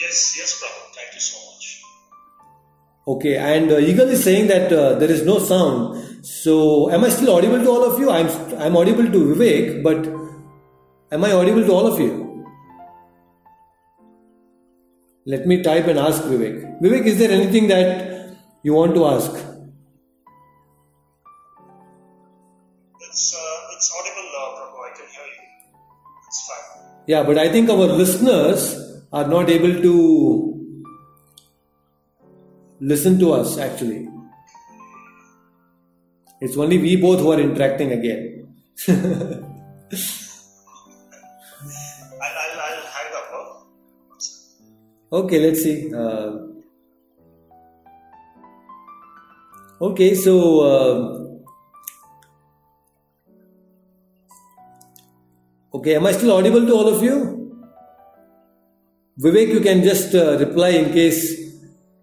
[0.00, 0.94] Yes, yes, Prabhu.
[0.94, 1.82] Thank you so much.
[3.06, 6.26] Okay, and uh, Yugal is saying that uh, there is no sound.
[6.26, 8.10] So, am I still audible to all of you?
[8.10, 8.28] I'm
[8.58, 10.06] I'm audible to Vivek, but
[11.12, 12.22] am I audible to all of you?
[15.26, 16.80] Let me type and ask Vivek.
[16.80, 19.43] Vivek, is there anything that you want to ask?
[27.06, 28.74] Yeah, but I think our listeners
[29.12, 29.94] are not able to
[32.80, 34.08] listen to us actually.
[36.40, 38.48] It's only we both who are interacting again.
[38.88, 38.96] I'll,
[42.22, 43.66] I'll, I'll hang up.
[45.12, 45.94] Okay, let's see.
[45.94, 46.38] Uh,
[49.80, 51.23] okay, so uh,
[55.74, 57.16] okay, am I still audible to all of you?
[59.20, 61.40] Vivek, you can just uh, reply in case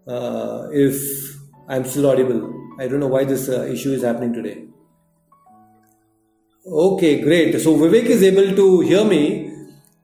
[0.07, 1.01] uh, if
[1.67, 2.53] I'm still audible.
[2.79, 4.65] I don't know why this uh, issue is happening today.
[6.65, 7.59] Okay, great.
[7.59, 9.51] So Vivek is able to hear me.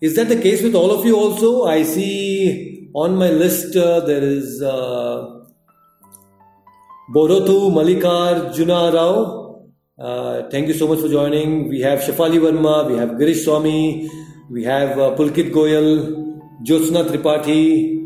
[0.02, 1.66] Is that the case with all of you also?
[1.66, 5.44] I see on my list uh, there is uh,
[7.14, 9.47] Borotu Mallikarjuna Rao.
[10.00, 11.70] Uh, thank you so much for joining.
[11.70, 14.08] We have Shafali Verma, we have Girish Swami,
[14.48, 17.98] we have uh, Pulkit Goyal, Jyotsna Tripathi,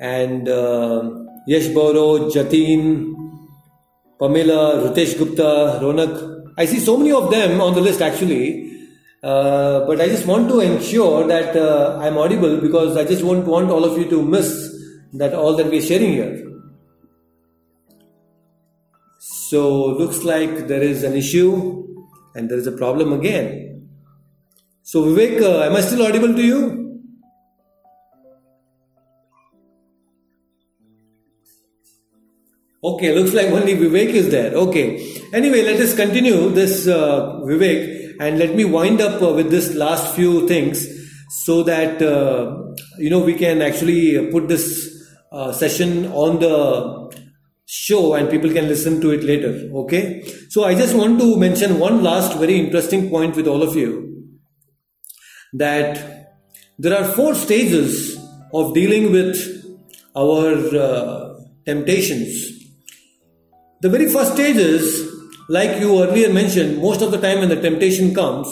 [0.00, 1.10] and uh,
[1.46, 3.12] Yash Boro, Jatin,
[4.18, 6.54] Pamela, Rutesh Gupta, Ronak.
[6.56, 8.62] I see so many of them on the list actually.
[9.22, 13.46] Uh, but I just want to ensure that uh, I'm audible because I just won't
[13.46, 14.74] want all of you to miss
[15.12, 16.53] that all that we're sharing here.
[19.54, 21.86] So looks like there is an issue
[22.34, 23.88] and there is a problem again.
[24.82, 26.60] So Vivek, uh, am I still audible to you?
[32.82, 34.52] Okay, looks like only Vivek is there.
[34.54, 35.22] Okay.
[35.32, 39.72] Anyway, let us continue this uh, Vivek and let me wind up uh, with this
[39.76, 40.84] last few things
[41.44, 42.56] so that uh,
[42.98, 44.90] you know we can actually put this
[45.30, 47.03] uh, session on the
[47.74, 49.52] show and people can listen to it later.
[49.82, 50.22] Okay.
[50.48, 53.90] So I just want to mention one last very interesting point with all of you
[55.52, 56.36] that
[56.78, 58.18] there are four stages
[58.52, 59.38] of dealing with
[60.16, 61.34] our uh,
[61.64, 62.54] temptations
[63.84, 65.12] the very first stage is,
[65.50, 68.48] like you earlier mentioned, most of the time when the temptation comes,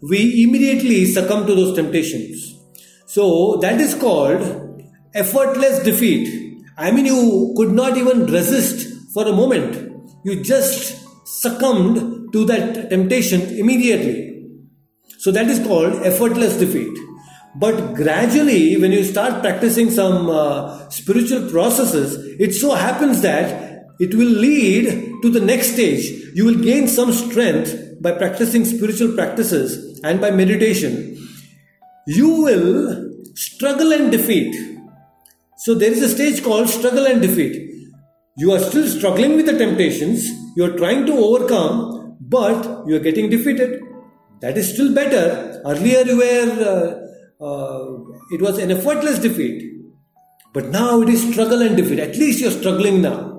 [0.00, 2.54] we immediately succumb to those temptations.
[3.06, 4.44] So that is called
[5.12, 6.45] effortless defeat.
[6.76, 9.92] I mean, you could not even resist for a moment.
[10.24, 14.44] You just succumbed to that temptation immediately.
[15.18, 16.96] So that is called effortless defeat.
[17.58, 24.14] But gradually, when you start practicing some uh, spiritual processes, it so happens that it
[24.14, 26.04] will lead to the next stage.
[26.34, 31.16] You will gain some strength by practicing spiritual practices and by meditation.
[32.06, 34.54] You will struggle and defeat.
[35.66, 37.56] So there is a stage called struggle and defeat.
[38.36, 40.24] You are still struggling with the temptations,
[40.56, 43.82] you are trying to overcome, but you are getting defeated.
[44.42, 45.60] That is still better.
[45.66, 47.08] Earlier you were,
[47.40, 47.98] uh, uh,
[48.30, 49.72] it was an effortless defeat.
[50.54, 51.98] But now it is struggle and defeat.
[51.98, 53.32] At least you're struggling now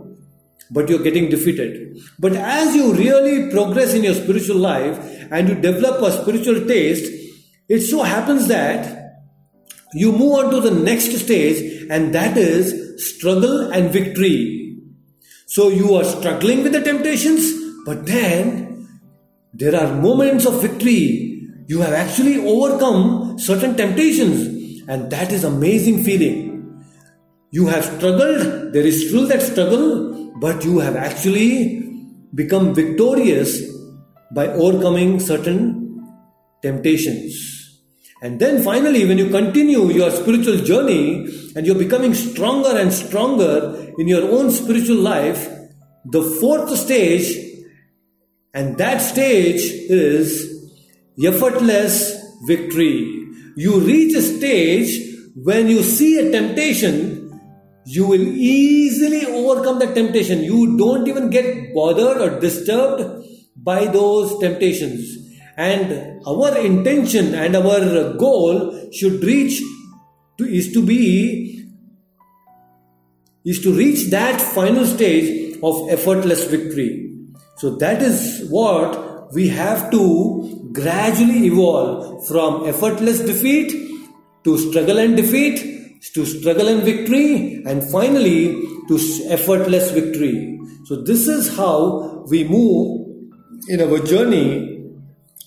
[0.70, 1.98] but you're getting defeated.
[2.20, 5.00] But as you really progress in your spiritual life
[5.32, 7.10] and you develop a spiritual taste,
[7.70, 8.98] it so happens that
[9.94, 14.78] you move on to the next stage, and that is struggle and victory.
[15.46, 17.52] So you are struggling with the temptations,
[17.86, 18.88] but then
[19.54, 21.42] there are moments of victory.
[21.68, 26.84] You have actually overcome certain temptations, and that is amazing feeling.
[27.52, 31.92] You have struggled, there is still that struggle, but you have actually
[32.36, 33.62] become victorious
[34.34, 36.06] by overcoming certain
[36.62, 37.57] temptations.
[38.22, 43.92] And then finally, when you continue your spiritual journey and you're becoming stronger and stronger
[43.98, 45.48] in your own spiritual life,
[46.06, 47.38] the fourth stage,
[48.54, 50.72] and that stage is
[51.24, 53.28] effortless victory.
[53.56, 57.18] You reach a stage when you see a temptation
[57.90, 60.44] you will easily overcome the temptation.
[60.44, 63.26] You don't even get bothered or disturbed
[63.56, 65.27] by those temptations.
[65.58, 69.62] And our intention and our goal should reach
[70.38, 71.66] to, is to be
[73.44, 77.12] is to reach that final stage of effortless victory.
[77.58, 83.72] So that is what we have to gradually evolve from effortless defeat
[84.44, 85.78] to struggle and defeat
[86.14, 88.54] to struggle and victory, and finally
[88.88, 90.60] to effortless victory.
[90.86, 93.08] So, this is how we move
[93.68, 94.77] in our journey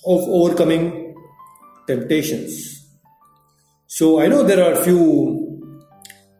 [0.07, 1.15] of overcoming
[1.87, 2.87] temptations.
[3.87, 5.51] So, I know there are a few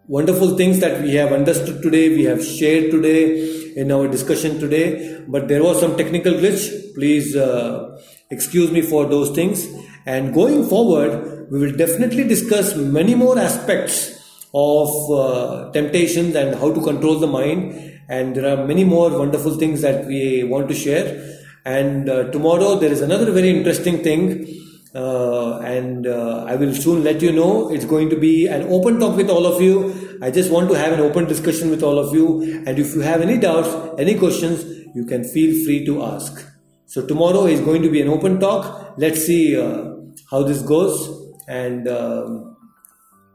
[0.07, 5.23] wonderful things that we have understood today, we have shared today in our discussion today.
[5.29, 6.95] But there was some technical glitch.
[6.95, 8.01] Please uh,
[8.31, 9.67] excuse me for those things.
[10.07, 14.17] And going forward, we will definitely discuss many more aspects
[14.53, 17.99] of uh, temptations and how to control the mind.
[18.09, 21.40] And there are many more wonderful things that we want to share.
[21.65, 24.47] And uh, tomorrow there is another very interesting thing.
[24.95, 27.71] Uh, and uh, I will soon let you know.
[27.71, 30.19] It's going to be an open talk with all of you.
[30.21, 32.43] I just want to have an open discussion with all of you.
[32.67, 33.69] And if you have any doubts,
[33.99, 34.65] any questions,
[34.95, 36.45] you can feel free to ask.
[36.87, 38.95] So tomorrow is going to be an open talk.
[38.99, 39.95] Let's see uh,
[40.29, 41.33] how this goes.
[41.47, 42.57] And um,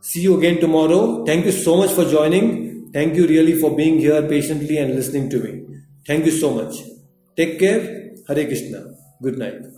[0.02, 1.24] see you again tomorrow.
[1.26, 2.92] Thank you so much for joining.
[2.92, 5.66] Thank you really for being here patiently and listening to me.
[6.06, 6.76] Thank you so much.
[7.38, 8.05] Take care.
[8.28, 8.80] Hare Krishna.
[9.22, 9.75] Good night.